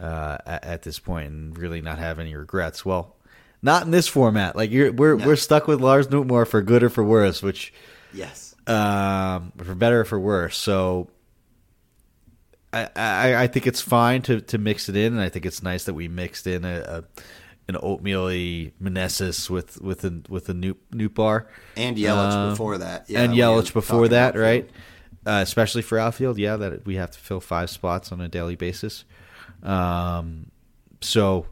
[0.00, 2.84] uh, at, at, this point and really not have any regrets.
[2.84, 3.14] Well,
[3.62, 4.56] not in this format.
[4.56, 5.26] Like we're no.
[5.26, 7.72] we're stuck with Lars Nootbaar for good or for worse, which
[8.12, 10.56] yes, um, for better or for worse.
[10.56, 11.08] So
[12.72, 15.62] I, I, I think it's fine to, to mix it in, and I think it's
[15.62, 17.04] nice that we mixed in a, a
[17.68, 18.26] an oatmeal
[18.80, 23.22] Meneses with with a with a new new bar and Yelich um, before that, yeah,
[23.22, 24.68] and Yelich before that, right?
[25.26, 28.54] Uh, especially for outfield, yeah, that we have to fill five spots on a daily
[28.54, 29.04] basis.
[29.64, 30.52] Um,
[31.00, 31.46] so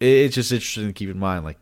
[0.00, 1.58] it's just interesting to keep in mind, like,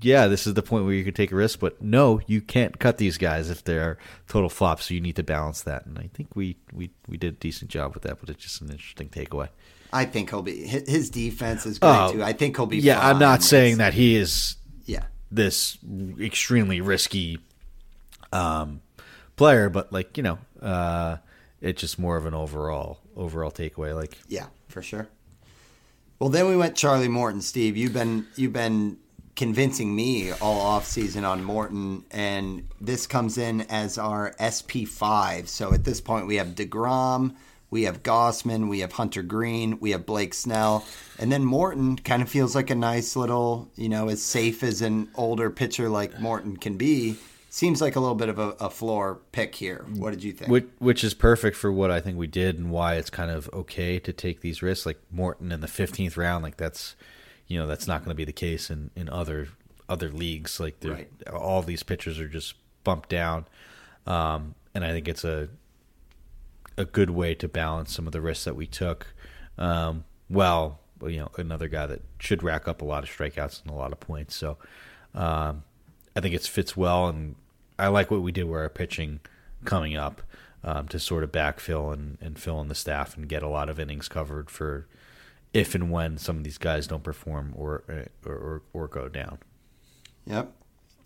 [0.00, 2.78] yeah, this is the point where you can take a risk, but no, you can't
[2.78, 4.86] cut these guys if they're total flops.
[4.86, 7.70] So you need to balance that, and I think we we we did a decent
[7.70, 8.20] job with that.
[8.20, 9.48] But it's just an interesting takeaway.
[9.92, 12.22] I think he'll be his defense is great oh, too.
[12.22, 12.78] I think he'll be.
[12.78, 14.56] Yeah, I'm not saying that he is.
[14.84, 15.04] Yeah.
[15.30, 15.78] This
[16.20, 17.38] extremely risky
[18.32, 18.80] um,
[19.36, 21.16] player, but like you know, uh,
[21.60, 23.94] it's just more of an overall overall takeaway.
[23.94, 25.08] Like yeah, for sure.
[26.18, 27.40] Well, then we went Charlie Morton.
[27.40, 28.98] Steve, you've been you've been
[29.40, 35.48] convincing me all off season on Morton, and this comes in as our SP five.
[35.48, 37.34] So at this point, we have Degrom,
[37.70, 40.84] we have Gausman, we have Hunter Greene, we have Blake Snell,
[41.18, 44.82] and then Morton kind of feels like a nice little, you know, as safe as
[44.82, 47.16] an older pitcher like Morton can be
[47.48, 49.86] seems like a little bit of a, a, floor pick here.
[49.96, 50.50] What did you think?
[50.50, 53.48] Which, which, is perfect for what I think we did and why it's kind of
[53.54, 54.86] okay to take these risks.
[54.86, 56.94] Like Morton in the 15th round, like that's,
[57.50, 59.48] you know that's not going to be the case in in other
[59.88, 60.60] other leagues.
[60.60, 61.10] Like Right.
[61.32, 63.44] all these pitchers are just bumped down,
[64.06, 65.48] um, and I think it's a
[66.78, 69.08] a good way to balance some of the risks that we took.
[69.58, 73.70] Um, well, you know, another guy that should rack up a lot of strikeouts and
[73.70, 74.36] a lot of points.
[74.36, 74.56] So
[75.14, 75.64] um,
[76.14, 77.34] I think it fits well, and
[77.78, 79.20] I like what we did with our pitching
[79.64, 80.22] coming up
[80.62, 83.68] um, to sort of backfill and, and fill in the staff and get a lot
[83.68, 84.86] of innings covered for
[85.52, 87.82] if and when some of these guys don't perform or
[88.24, 89.38] or, or, or go down.
[90.26, 90.52] Yep.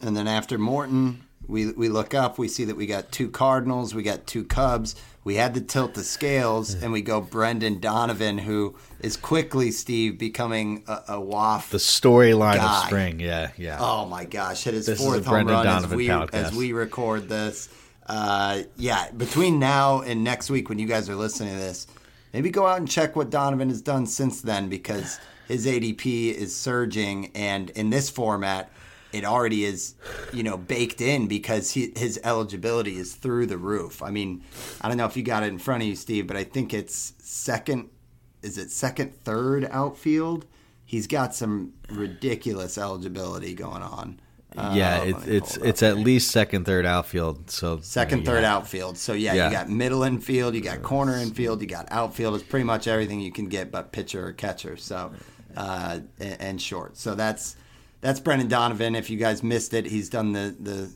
[0.00, 3.94] And then after Morton, we we look up, we see that we got two Cardinals,
[3.94, 4.96] we got two Cubs.
[5.24, 10.18] We had to tilt the scales, and we go Brendan Donovan, who is quickly Steve
[10.18, 11.70] becoming a, a waft.
[11.72, 13.78] The storyline of spring, yeah, yeah.
[13.80, 14.64] Oh my gosh!
[14.64, 16.34] Hit his This fourth home Brendan run as we podcast.
[16.34, 17.70] as we record this.
[18.06, 21.86] Uh, yeah, between now and next week, when you guys are listening to this,
[22.34, 26.54] maybe go out and check what Donovan has done since then because his ADP is
[26.54, 28.70] surging, and in this format,
[29.12, 29.94] it already is,
[30.32, 34.02] you know, baked in because he, his eligibility is through the roof.
[34.02, 34.42] I mean,
[34.80, 36.74] I don't know if you got it in front of you, Steve, but I think
[36.74, 37.88] it's second.
[38.42, 40.44] Is it second, third outfield?
[40.84, 44.20] He's got some ridiculous eligibility going on.
[44.56, 47.50] Yeah, Uh, it, let me it's it's up at least second, third outfield.
[47.50, 48.96] So second, third outfield.
[48.98, 49.46] So yeah, Yeah.
[49.46, 52.34] you got middle infield, you got corner infield, you got outfield.
[52.36, 54.76] It's pretty much everything you can get, but pitcher or catcher.
[54.76, 55.12] So
[55.56, 56.96] uh, and, and short.
[56.96, 57.56] So that's
[58.00, 58.94] that's Brendan Donovan.
[58.94, 60.90] If you guys missed it, he's done the the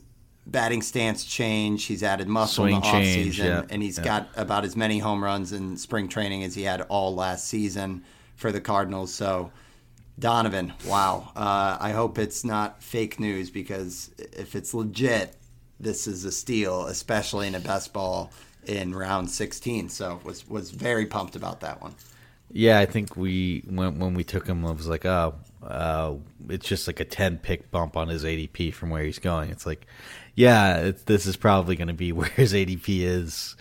[0.47, 1.85] batting stance change.
[1.85, 4.03] He's added muscle in Swing the off change, season, yeah, and he's yeah.
[4.03, 8.03] got about as many home runs in spring training as he had all last season
[8.35, 9.13] for the Cardinals.
[9.13, 9.51] So.
[10.19, 11.31] Donovan, wow.
[11.35, 15.35] Uh, I hope it's not fake news because if it's legit,
[15.79, 18.31] this is a steal, especially in a best ball
[18.65, 19.89] in round 16.
[19.89, 21.95] So was was very pumped about that one.
[22.51, 26.15] Yeah, I think we when when we took him, I was like, oh, uh,
[26.49, 29.51] it's just like a ten pick bump on his ADP from where he's going.
[29.51, 29.85] It's like,
[30.35, 33.55] yeah, it's, this is probably going to be where his ADP is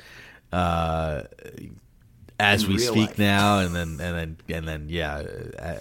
[0.53, 1.25] uh,
[2.41, 3.19] as In we speak life.
[3.19, 5.23] now, and then and then and then yeah,
[5.59, 5.79] uh,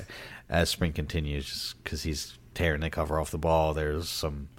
[0.49, 4.49] as spring continues, because he's tearing the cover off the ball, there's some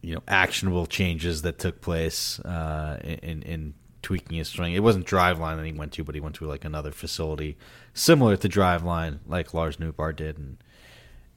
[0.00, 4.74] you know actionable changes that took place uh, in in tweaking his swing.
[4.74, 7.56] It wasn't Driveline that he went to, but he went to like another facility
[7.94, 10.58] similar to Driveline, like Lars Nootbaar did, and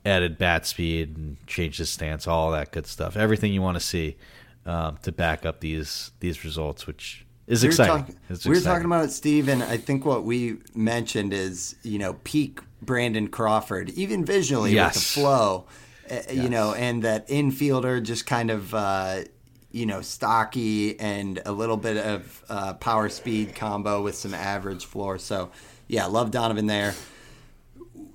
[0.03, 3.15] added bat speed and changed his stance, all that good stuff.
[3.15, 4.17] Everything you want to see
[4.65, 8.05] um, to back up these these results, which is We were exciting.
[8.05, 8.73] talk- It's we were exciting.
[8.73, 13.27] talking about it, Steve, and I think what we mentioned is, you know, peak Brandon
[13.27, 15.65] Crawford, even visually with the flow,
[16.09, 19.21] uh, you know, and that infielder just kind of, uh,
[19.71, 24.85] you know, stocky and a little bit of uh, power speed combo with some average
[24.85, 25.17] floor.
[25.19, 25.51] So,
[25.87, 26.93] yeah, love Donovan there.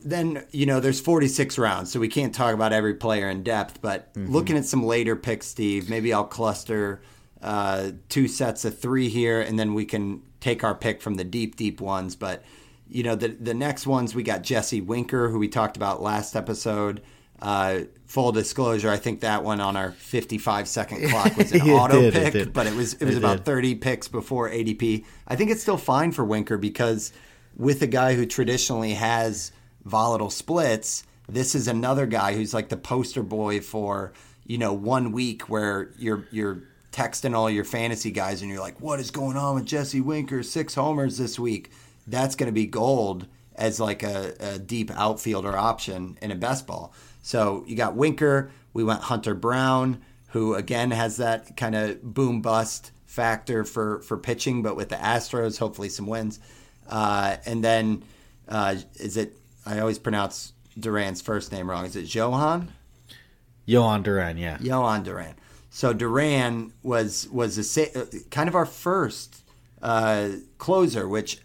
[0.03, 3.81] Then, you know, there's 46 rounds, so we can't talk about every player in depth,
[3.83, 4.33] but Mm-hmm.
[4.33, 7.01] looking at some later picks, Steve, maybe I'll cluster
[7.43, 11.25] uh, two sets of three here, and then we can take our pick from the
[11.25, 12.17] deep, deep ones.
[12.17, 12.43] But,
[12.89, 16.35] you know, the, the next ones, we got Jesse Winker, who we talked about last
[16.37, 17.03] episode.
[17.41, 22.01] Uh, full disclosure, I think that one on our 55 second clock was an auto
[22.03, 22.53] did, pick, did.
[22.53, 23.45] but it was it was It about did.
[23.47, 25.07] 30 picks before ADP.
[25.27, 27.15] I think it's still fine for Winker because
[27.57, 29.53] with a guy who traditionally has
[29.87, 34.13] volatile splits, this is another guy who's like the poster boy for,
[34.45, 36.63] you know, one week where you're you're
[36.93, 40.43] texting all your fantasy guys and you're like, "What is going on with Jesse Winker?
[40.43, 41.71] Six homers this week."
[42.07, 46.67] That's going to be gold as like a, a deep outfielder option in a best
[46.67, 46.93] ball.
[47.23, 48.51] So you got Winker.
[48.73, 54.17] We went Hunter Brown, who again has that kind of boom bust factor for for
[54.17, 56.41] pitching, but with the Astros, hopefully some wins.
[56.89, 58.03] Uh, and then
[58.49, 59.37] uh, is it?
[59.67, 61.85] I always pronounce Duran's first name wrong.
[61.85, 62.73] Is it Johan?
[63.67, 64.59] Johan Duran, yeah.
[64.61, 65.35] Johan Duran.
[65.71, 69.43] So Duran was was a kind of our first
[69.81, 71.39] uh, closer, which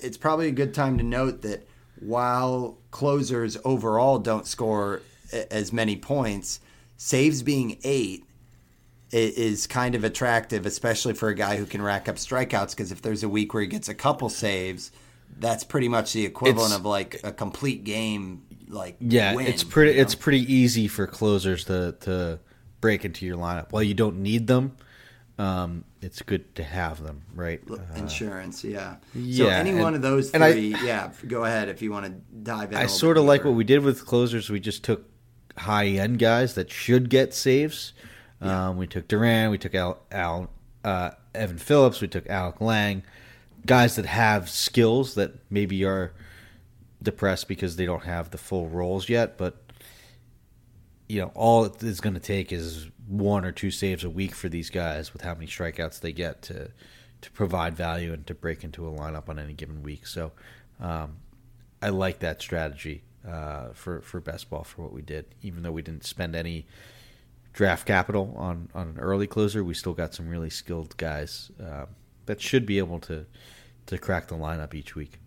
[0.00, 1.66] it's probably a good time to note that
[2.00, 5.02] while closers overall don't score
[5.50, 6.60] as many points,
[6.96, 8.24] saves being eight
[9.10, 12.70] is kind of attractive, especially for a guy who can rack up strikeouts.
[12.70, 14.90] Because if there's a week where he gets a couple saves,
[15.38, 18.42] that's pretty much the equivalent It's- of like a complete game.
[18.68, 19.92] Like Yeah, win, it's pretty.
[19.92, 20.02] you know?
[20.02, 22.38] It's pretty easy for closers to to
[22.84, 23.72] break into your lineup.
[23.72, 24.76] While you don't need them,
[25.38, 27.62] um, it's good to have them, right?
[27.68, 28.62] Uh, insurance.
[28.62, 28.96] Yeah.
[29.14, 31.10] so any and- one of those and I- three, yeah.
[31.26, 32.12] Go ahead if you want to
[32.42, 32.76] dive in.
[32.76, 34.50] I sort of like what we did with closers.
[34.50, 35.08] We just took
[35.56, 37.94] high end guys that should get saves.
[38.42, 40.50] Um, we took Duran, we took Al, Al
[40.84, 43.02] uh, Evan Phillips, we took Alex Lange,
[43.64, 46.12] guys that have skills that maybe are
[47.02, 49.63] depressed because they don't have the full roles yet, but
[51.08, 54.34] you know, all it is going to take is one or two saves a week
[54.34, 56.70] for these guys with how many strikeouts they get to
[57.20, 60.06] to provide value and to break into a lineup on any given week.
[60.06, 60.32] So,
[60.78, 61.16] um,
[61.80, 65.72] I like that strategy uh, for for best ball for what we did, even though
[65.72, 66.66] we didn't spend any
[67.52, 69.62] draft capital on on an early closer.
[69.62, 71.86] We still got some really skilled guys uh,
[72.26, 73.26] that should be able to
[73.86, 75.18] to crack the lineup each week.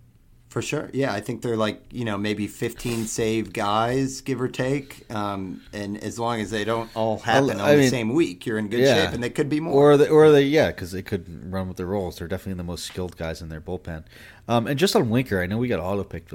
[0.57, 0.89] For sure.
[0.91, 5.05] Yeah, I think they're like, you know, maybe 15 save guys, give or take.
[5.13, 8.47] Um, and as long as they don't all happen Well, on I the same week,
[8.47, 9.05] you're in good yeah.
[9.05, 9.75] shape, and they could be more.
[9.91, 12.17] Or the, or they yeah, because they could run with their roles.
[12.17, 14.05] They're definitely the most skilled guys in their bullpen.
[14.47, 16.33] Um, and just on Winker, I know we got auto picked,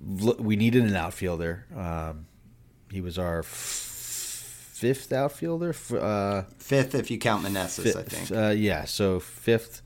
[0.00, 1.66] but we needed an outfielder.
[1.76, 2.28] Um,
[2.90, 3.46] he was our f-
[4.72, 5.68] fifth outfielder.
[5.70, 8.30] f- Uh, Fifth, if you count Meneses, I think.
[8.30, 9.82] Uh, yeah, so fifth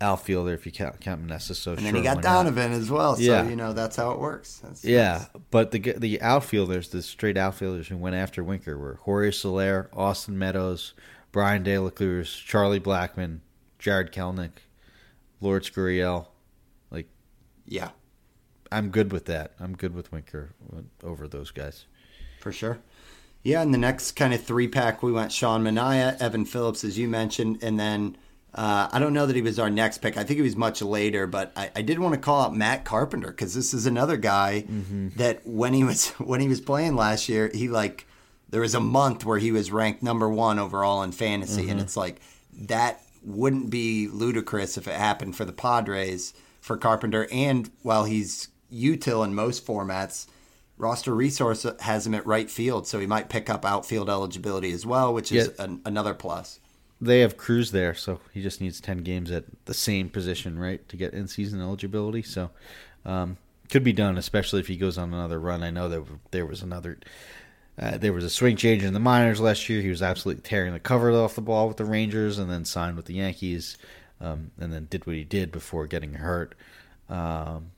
[0.00, 1.56] outfielder if you count count Meneses.
[1.56, 2.22] So and then you got?
[2.22, 3.16] Donovan as well.
[3.16, 3.48] So, Yeah.
[3.48, 4.60] you know, that's how it works.
[4.62, 9.30] That's, Yeah, but the the outfielders, the straight outfielders who went after Winker were Jorge
[9.32, 10.94] Soler, Austin Meadows,
[11.32, 13.40] Bryan De La Cruz, Charlie Blackmon,
[13.78, 14.52] Jarred Kelenic,
[15.40, 16.28] Lourdes Gurriel.
[16.90, 17.08] Like
[17.66, 17.90] yeah,
[18.70, 19.52] I'm good with that.
[19.58, 20.50] I'm good with Winker
[21.02, 21.86] over those guys.
[22.40, 22.78] for sure.
[23.42, 26.98] Yeah, and the next kind of three pack, we went Sean Manaea, Evan Phillips, as
[26.98, 28.16] you mentioned, and then
[28.58, 30.16] uh, I don't know that he was our next pick.
[30.16, 32.84] I think he was much later, but I, I did want to call out Matt
[32.84, 34.64] Carpenter because this is another guy
[35.16, 38.06] that when he was when he was playing last year, he like
[38.50, 41.96] there was a month where he was ranked number one overall in fantasy, and it's
[41.96, 42.20] like
[42.52, 47.28] that wouldn't be ludicrous if it happened for the Padres for Carpenter.
[47.30, 50.26] And while he's util in most formats,
[50.76, 54.84] roster resource has him at right field, so he might pick up outfield eligibility as
[54.86, 55.64] well, which is Yeah.
[55.64, 56.58] an, another plus.
[57.00, 60.86] They have Cruz there, so he just needs ten games at the same position, right,
[60.88, 62.22] to get in season eligibility.
[62.22, 62.50] So
[63.04, 63.36] um,
[63.70, 65.62] could be done, especially if he goes on another run.
[65.62, 66.98] I know that there was another.
[67.80, 69.80] Uh, there was a swing change in the minors last year.
[69.80, 72.96] He was absolutely tearing the cover off the ball with the Rangers, and then signed
[72.96, 73.78] with the Yankees,
[74.20, 76.56] um, and then did what he did before getting hurt.
[77.08, 77.70] Um,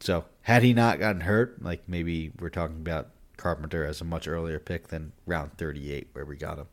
[0.00, 4.26] so had he not gotten hurt, like maybe we're talking about Carpenter as a much
[4.26, 6.68] earlier pick than round thirty-eight where we got him.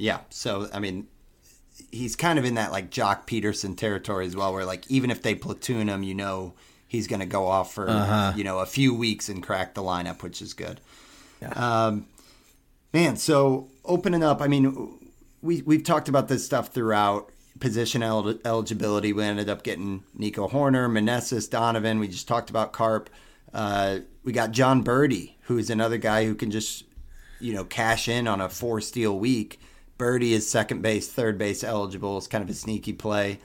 [0.00, 1.08] Yeah, so I mean,
[1.92, 5.20] he's kind of in that like Joc Pederson territory as well, where like even if
[5.20, 6.54] they platoon him, you know
[6.88, 7.86] he's going to go off for
[8.34, 10.80] you know a few weeks and crack the lineup, which is good.
[11.54, 12.06] Um,
[12.94, 15.10] man, so opening up, I mean,
[15.42, 17.30] we we've talked about this stuff throughout
[17.60, 19.12] position el- eligibility.
[19.12, 21.98] We ended up getting Nico Hoerner, Meneses, Donovan.
[21.98, 23.10] We just talked about Carp.
[23.52, 26.84] Uh, we got Jon Berti, who is another guy who can just
[27.38, 29.60] you know cash in on a four steal week.
[30.00, 32.16] Berti is second base, third base eligible.
[32.16, 33.38] It's kind of a sneaky play.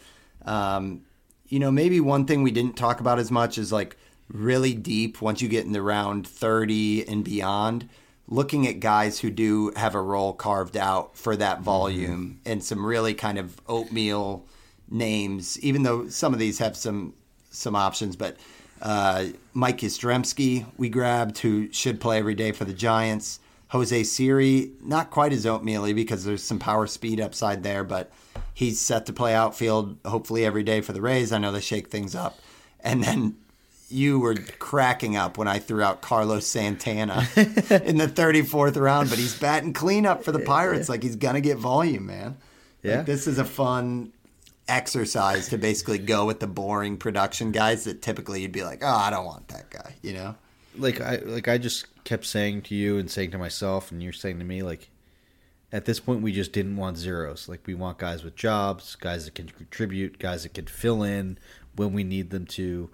[0.45, 1.01] Um,
[1.49, 3.97] you know, maybe one thing we didn't talk about as much is like
[4.29, 7.89] really deep once you get in the round 30 and beyond,
[8.27, 12.85] looking at guys who do have a role carved out for that volume and some
[12.85, 14.45] really kind of oatmeal
[14.89, 17.13] names, even though some of these have some
[17.51, 18.37] some options, but
[18.81, 23.39] uh, Mike Yastrzemski we grabbed who should play every day for the Giants.
[23.69, 28.11] Jose Siri, not quite as oatmeal because there's some power speed upside there, but
[28.53, 31.31] he's set to play outfield hopefully every day for the Rays.
[31.31, 32.39] I know they shake things up.
[32.79, 33.37] And then
[33.89, 39.17] you were cracking up when I threw out Carlos Santana in the 34th round, but
[39.17, 40.89] he's batting cleanup for the Pirates.
[40.89, 42.37] Like he's going to get volume, man.
[42.83, 42.97] Yeah.
[42.97, 44.13] Like, this is a fun
[44.67, 48.87] exercise to basically go with the boring production guys that typically you'd be like, oh,
[48.87, 50.35] I don't want that guy, you know?
[50.77, 54.13] Like I like I just kept saying to you and saying to myself, and you're
[54.13, 54.89] saying to me, like
[55.71, 57.49] at this point we just didn't want zeros.
[57.49, 61.37] Like we want guys with jobs, guys that can contribute, guys that can fill in
[61.75, 62.89] when we need them to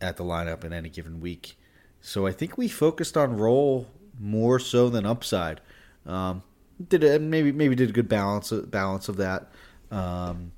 [0.00, 1.58] at the lineup in any given week.
[2.00, 3.88] So I think we focused on role
[4.18, 5.60] more so than upside.
[6.06, 6.42] Um,
[6.88, 9.50] did it, maybe maybe did a good balance balance of that.
[9.90, 10.52] Um,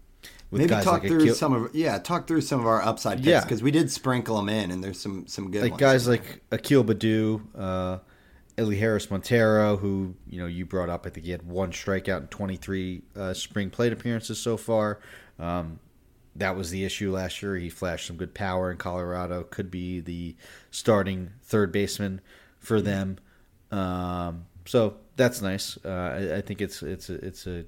[0.51, 2.81] with Maybe guys talk like through Akil- some of yeah, talk through some of our
[2.83, 3.43] upside picks Yeah.
[3.43, 5.81] because we did sprinkle them in, and there's some some good like ones.
[5.81, 7.99] guys like Akil Baddoo, uh,
[8.57, 11.07] Elehuris Montero, who you know you brought up.
[11.07, 15.01] I think he had one strikeout in 23 uh, spring plate appearances so far.
[15.39, 15.81] Um,
[16.37, 17.57] that was the issue last year.
[17.57, 19.43] He flashed some good power in Colorado.
[19.43, 20.35] Could be the
[20.71, 22.21] starting third baseman
[22.61, 23.19] for them.
[23.71, 25.79] Um, so that's nice.
[25.85, 27.65] Uh, I, I think it's it's a, it's a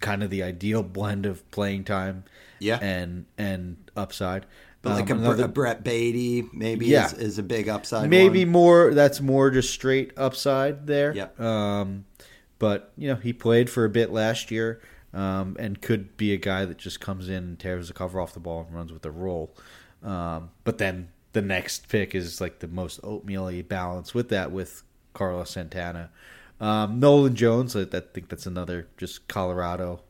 [0.00, 2.24] kind of the ideal blend of playing time,
[2.58, 2.78] Yeah.
[2.80, 4.46] and and upside.
[4.82, 7.06] but like Um, a, another- a Brett Baty maybe Yeah.
[7.06, 8.08] is, is a big upside.
[8.08, 8.52] maybe one.
[8.52, 11.38] more that's more just straight upside there Yep.
[11.38, 12.06] um
[12.58, 14.80] but you know he played for a bit last year
[15.12, 18.32] um and could be a guy that just comes in and tears the cover off
[18.32, 19.54] the ball and runs with the roll
[20.02, 24.82] um but then the next pick is like the most oatmeal balance with that with
[25.12, 26.08] Carlos Santana.
[26.60, 30.02] Um, Nolan Jones, I, I, think that's another just Colorado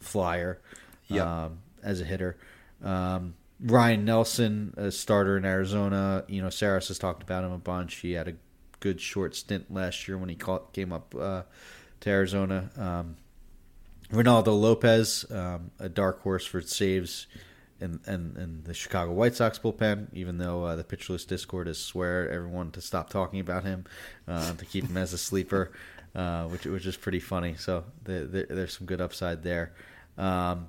[0.00, 0.60] flyer
[1.08, 1.26] yep.
[1.26, 2.36] um, as a hitter.
[2.82, 6.24] Um, Ryne Nelson, a starter in Arizona.
[6.28, 7.96] You know, Saras has talked about him a bunch.
[7.96, 8.34] He had a
[8.80, 11.42] good short stint last year when he caught, came up uh,
[12.00, 12.70] to Arizona.
[12.76, 13.16] Um,
[14.12, 17.26] Reynaldo Lopez, um, a dark horse for saves
[17.82, 21.78] in, in, the Chicago White Sox bullpen, even though uh, the Pitcher List Discord has
[21.78, 23.84] swear everyone to stop talking about him
[24.28, 25.72] uh, to keep him as a sleeper,
[26.14, 27.54] uh, which which is pretty funny.
[27.56, 29.72] So the, the, there's some good upside there.
[30.16, 30.68] Um,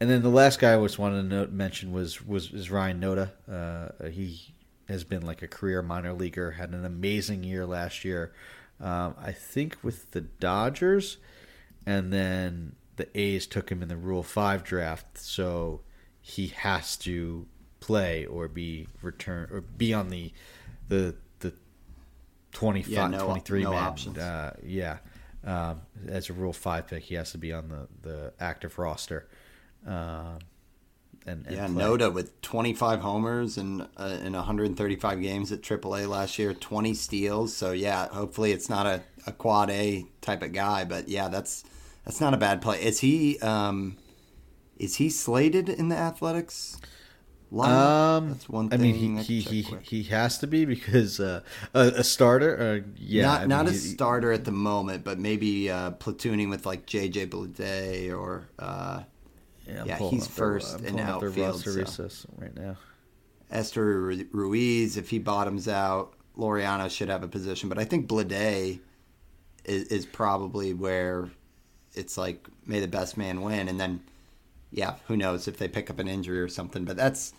[0.00, 3.00] and then the last guy I just wanted to note, mention was was is Ryan
[3.00, 3.30] Noda.
[3.50, 4.52] Uh, he
[4.88, 6.50] has been like a career minor leaguer.
[6.52, 8.32] Had an amazing year last year.
[8.80, 11.18] Um, I think with the Dodgers,
[11.86, 15.82] and then the A's took him in the Rule Five draft, so
[16.22, 17.46] he has to
[17.80, 20.32] play or be return or be on the
[20.88, 21.52] the the
[22.52, 24.18] 25 yeah, no, 23 no man options.
[24.18, 24.98] Uh, yeah
[25.44, 29.28] um, as a rule 5 pick he has to be on the the active roster
[29.86, 30.38] um,
[31.26, 31.84] and, and yeah, play.
[31.84, 37.56] Noda with 25 homers and uh, in 135 games at AAA last year, 20 steals.
[37.56, 41.64] So yeah, hopefully it's not a, a quad A type of guy, but yeah, that's
[42.04, 42.82] that's not a bad play.
[42.82, 43.96] Is he um,
[44.82, 46.76] is he slated in the Athletics?
[47.52, 48.80] Um, That's one thing.
[48.80, 51.42] I mean, he he, he, he has to be because uh,
[51.74, 52.58] a, a, starter.
[52.58, 56.48] Uh, yeah, not I not mean, a starter at the moment, but maybe uh, platooning
[56.48, 59.02] with like JJ Bleday or uh,
[59.66, 62.14] yeah, yeah he's first in outfield so.
[62.38, 62.76] right now.
[63.52, 68.80] Esteury Ruiz, if he bottoms out, Laureano should have a position, but I think Bleday
[69.66, 71.28] is, is probably where
[71.92, 74.00] it's like may the best man win, and then
[74.72, 77.32] yeah, who knows if they pick up an injury or something, but that's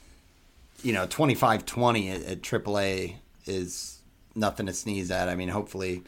[0.81, 3.15] you know 25-20 at, at AAA
[3.45, 3.99] is
[4.35, 5.29] nothing to sneeze at.
[5.29, 6.03] I mean, hopefully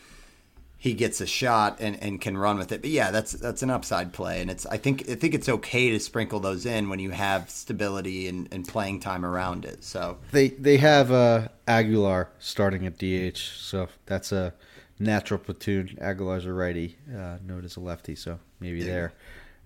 [0.77, 2.81] he gets a shot and, and can run with it.
[2.81, 5.89] But yeah, that's that's an upside play, and it's I think I think it's okay
[5.89, 9.83] to sprinkle those in when you have stability and, and playing time around it.
[9.83, 14.53] So they they have uh, Aguilar starting at DH, so that's a
[14.99, 15.97] natural platoon.
[15.99, 19.13] Aguilar's a righty, uh, Note as a lefty, so maybe there.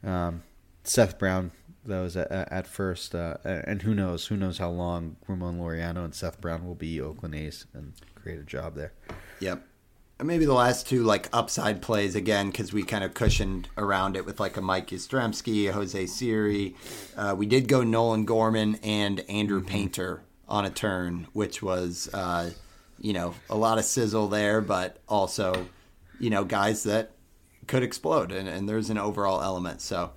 [0.05, 0.43] Um,
[0.83, 1.51] Seth Brown
[1.85, 4.27] was at, at first, uh, and who knows?
[4.27, 8.39] Who knows how long Ramon Laureano and Seth Brown will be Oakland A's and create
[8.39, 8.93] a job there.
[9.39, 9.63] Yep
[10.23, 14.25] maybe the last two like upside plays again because we kind of cushioned around it
[14.25, 16.75] with like a Mike Yastrzemski, a Jose Siri.
[17.15, 19.69] Uh, we did go Nolan Gorman and Andrew mm-hmm.
[19.69, 22.51] Painter on a turn, which was uh,
[22.99, 25.67] you know a lot of sizzle there, but also
[26.19, 27.11] you know guys that
[27.67, 29.79] could explode, and, and there's an overall element.
[29.81, 30.11] So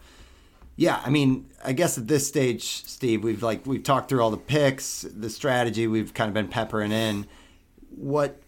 [0.82, 4.32] yeah, I mean, I guess at this stage, Steve, we've like we've talked through all
[4.32, 7.28] the picks, the strategy, we've kind of been peppering in.
[7.90, 8.42] What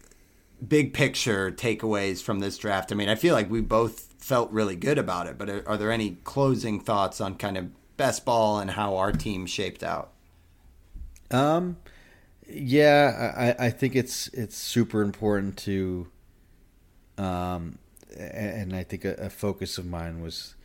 [0.67, 2.91] big picture takeaways from this draft?
[2.91, 5.77] I mean, I feel like we both felt really good about it, but are, are
[5.77, 10.11] there any closing thoughts on kind of best ball and how our team shaped out?
[11.31, 11.77] Um,
[12.49, 16.07] yeah, I, I think it's it's super important to,
[17.17, 17.79] um,
[18.13, 20.55] and I think a, a focus of mine was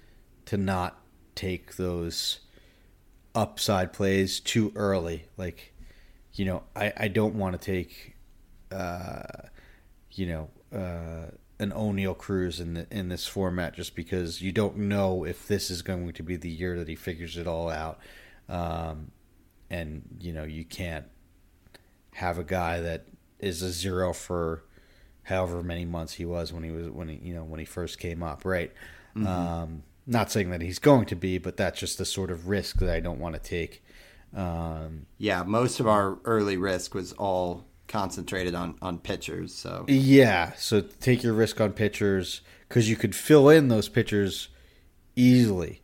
[0.46, 0.96] to not
[1.34, 2.40] take those
[3.34, 5.24] upside plays too early.
[5.36, 5.72] Like,
[6.34, 8.16] you know, I, I don't want to take
[8.72, 9.22] uh,
[10.12, 14.76] you know, uh, an Oneil Cruz in the, in this format just because you don't
[14.76, 17.98] know if this is going to be the year that he figures it all out,
[18.48, 19.10] um,
[19.68, 21.06] and you know you can't
[22.14, 23.06] have a guy that
[23.38, 24.64] is a zero for
[25.24, 27.98] however many months he was when he was when he you know when he first
[27.98, 28.72] came up, right?
[29.16, 29.26] Mm-hmm.
[29.26, 32.80] Um, not saying that he's going to be, but that's just the sort of risk
[32.80, 33.82] that I don't want to take.
[34.34, 39.54] Um, yeah, most of our early risk was all concentrated on on pitchers.
[39.54, 44.49] So yeah, so take your risk on pitchers because you could fill in those pitchers
[45.14, 45.82] easily,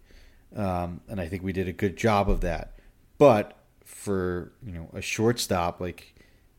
[0.55, 2.79] um, and I think we did a good job of that.
[3.19, 6.15] But for you know a shortstop, like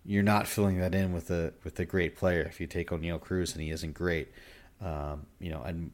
[0.06, 2.44] you're not filling that in with a with a great player.
[2.44, 4.32] If you take Oneil Cruz and he isn't great,
[4.82, 5.92] um, you know, I'm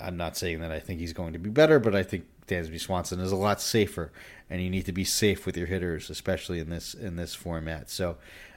[0.00, 2.80] I'm not saying that I think he's going to be better, but I think Dansby
[2.80, 4.10] Swanson is a lot safer,
[4.48, 7.88] and you need to be safe with your hitters, especially in this in this format.
[7.88, 8.16] So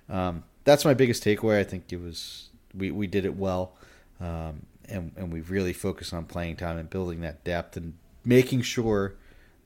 [0.09, 1.59] um, that's my biggest takeaway.
[1.59, 3.73] I think it was we, we did it well,
[4.19, 7.93] um, and and we really focused on playing time and building that depth and
[8.25, 9.15] making sure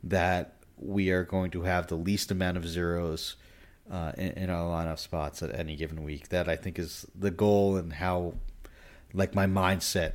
[0.03, 3.35] that we are going to have the least amount of zeros
[3.91, 6.29] uh, in, in, our lineup spots at any given week.
[6.29, 8.33] That I think is the goal and how,
[9.13, 10.13] like my mindset,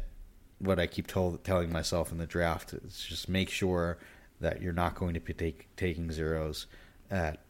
[0.63, 3.99] what I keep told, telling myself in the draft is just make sure
[4.41, 6.67] that you're not going to be take, taking zeros
[7.11, 7.41] at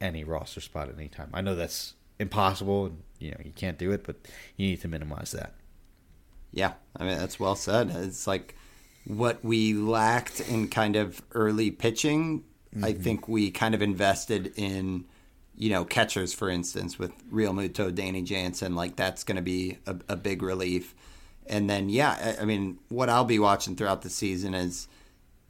[0.00, 1.30] any roster spot at any time.
[1.32, 2.86] I know that's impossible.
[2.86, 4.16] And, you know, you can't do it, but
[4.56, 5.54] you need to minimize that.
[6.52, 7.90] Yeah, I mean that's well said.
[7.90, 8.56] It's like
[9.04, 12.44] what we lacked in kind of early pitching.
[12.74, 12.84] Mm-hmm.
[12.84, 15.04] I think we kind of invested in,
[15.56, 18.74] you know, catchers, for instance, with Realmuto, Danny Jansen.
[18.74, 20.94] Like that's going to be a, a, big relief.
[21.50, 24.86] And then, yeah, I, I mean, what I'll be watching throughout the season is,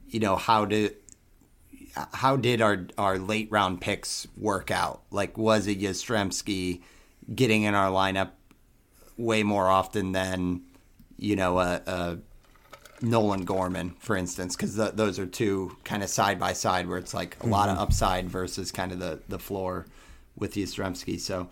[0.09, 0.95] you know, how did
[1.95, 5.03] how did our our late round picks work out?
[5.11, 6.81] Like, was it Yastrzemski
[7.33, 8.31] getting in our lineup
[9.15, 10.61] way more often than
[11.17, 12.17] you know a, a
[13.03, 17.13] Nolan Gorman, for instance, because those are two kind of side by side where it's
[17.13, 17.51] like a mm-hmm.
[17.51, 17.83] lot of mm-hmm.
[17.83, 19.85] upside versus kind of the the floor
[20.35, 21.19] with Yastrzemski.
[21.19, 21.49] So,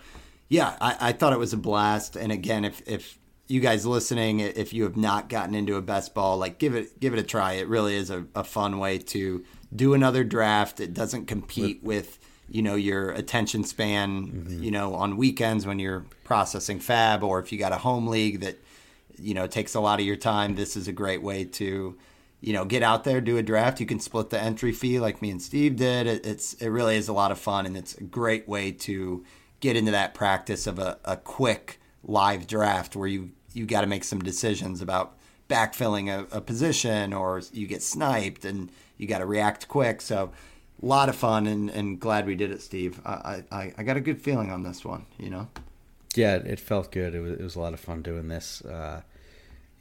[0.47, 2.15] yeah, I, I thought it was a blast.
[2.15, 3.18] And again, if if
[3.49, 6.99] you guys listening, if you have not gotten into a best ball, like give it
[6.99, 7.53] give it a try.
[7.53, 9.43] It really is a, a fun way to
[9.75, 10.79] do another draft.
[10.79, 14.27] It doesn't compete with you know your attention span.
[14.27, 14.63] Mm-hmm.
[14.63, 18.41] You know on weekends when you're processing FAAB, or if you got a home league
[18.41, 18.59] that
[19.17, 20.55] you know takes a lot of your time.
[20.55, 21.97] This is a great way to
[22.41, 25.21] you know get out there do a draft you can split the entry fee like
[25.21, 27.95] me and steve did it, it's it really is a lot of fun and it's
[27.95, 29.25] a great way to
[29.59, 33.87] get into that practice of a, a quick live draft where you you got to
[33.87, 35.17] make some decisions about
[35.49, 39.99] backfilling a, a, position or you get sniped and you got to react quick.
[39.99, 40.31] So
[40.81, 43.01] a lot of fun and, and glad we did it, Steve.
[43.05, 45.49] I, I, I got a good feeling on this one, you know?
[46.15, 47.13] Yeah, it felt good.
[47.13, 48.63] It was, it was a lot of fun doing this.
[48.63, 49.01] Uh,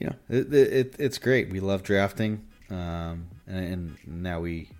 [0.00, 1.50] you know, it, it, it's great.
[1.50, 2.46] We love drafting.
[2.70, 4.70] Um, and, and now we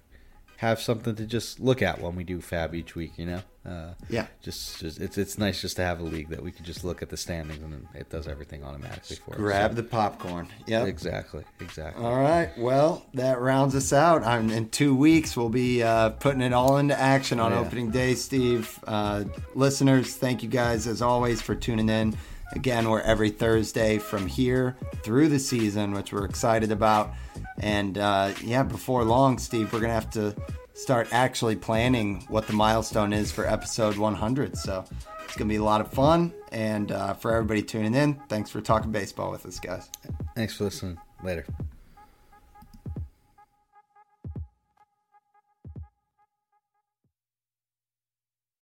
[0.56, 3.42] have something to just look at when we do FAAB each week, you know?
[3.68, 6.64] Uh, yeah, just, just it's it's nice just to have a league that we can
[6.64, 9.36] just look at the standings and it does everything automatically for us.
[9.36, 10.48] Grab so, the popcorn.
[10.66, 12.02] Yeah, exactly, exactly.
[12.02, 14.22] All right, well that rounds us out.
[14.22, 17.66] I'm, in two weeks we'll be uh, putting it all into action on oh, yeah.
[17.66, 18.14] opening day.
[18.14, 19.24] Steve, uh,
[19.54, 22.16] listeners, thank you guys as always for tuning in.
[22.52, 27.12] Again, we're every Thursday from here through the season, which we're excited about.
[27.58, 30.34] And uh, yeah, before long, Steve, we're gonna have to
[30.78, 34.56] start actually planning what the milestone is for episode 100.
[34.56, 34.84] So
[35.24, 36.32] it's going to be a lot of fun.
[36.52, 39.90] And uh, for everybody tuning in, thanks for talking baseball with us, guys.
[40.36, 40.98] Thanks for listening.
[41.22, 41.44] Later.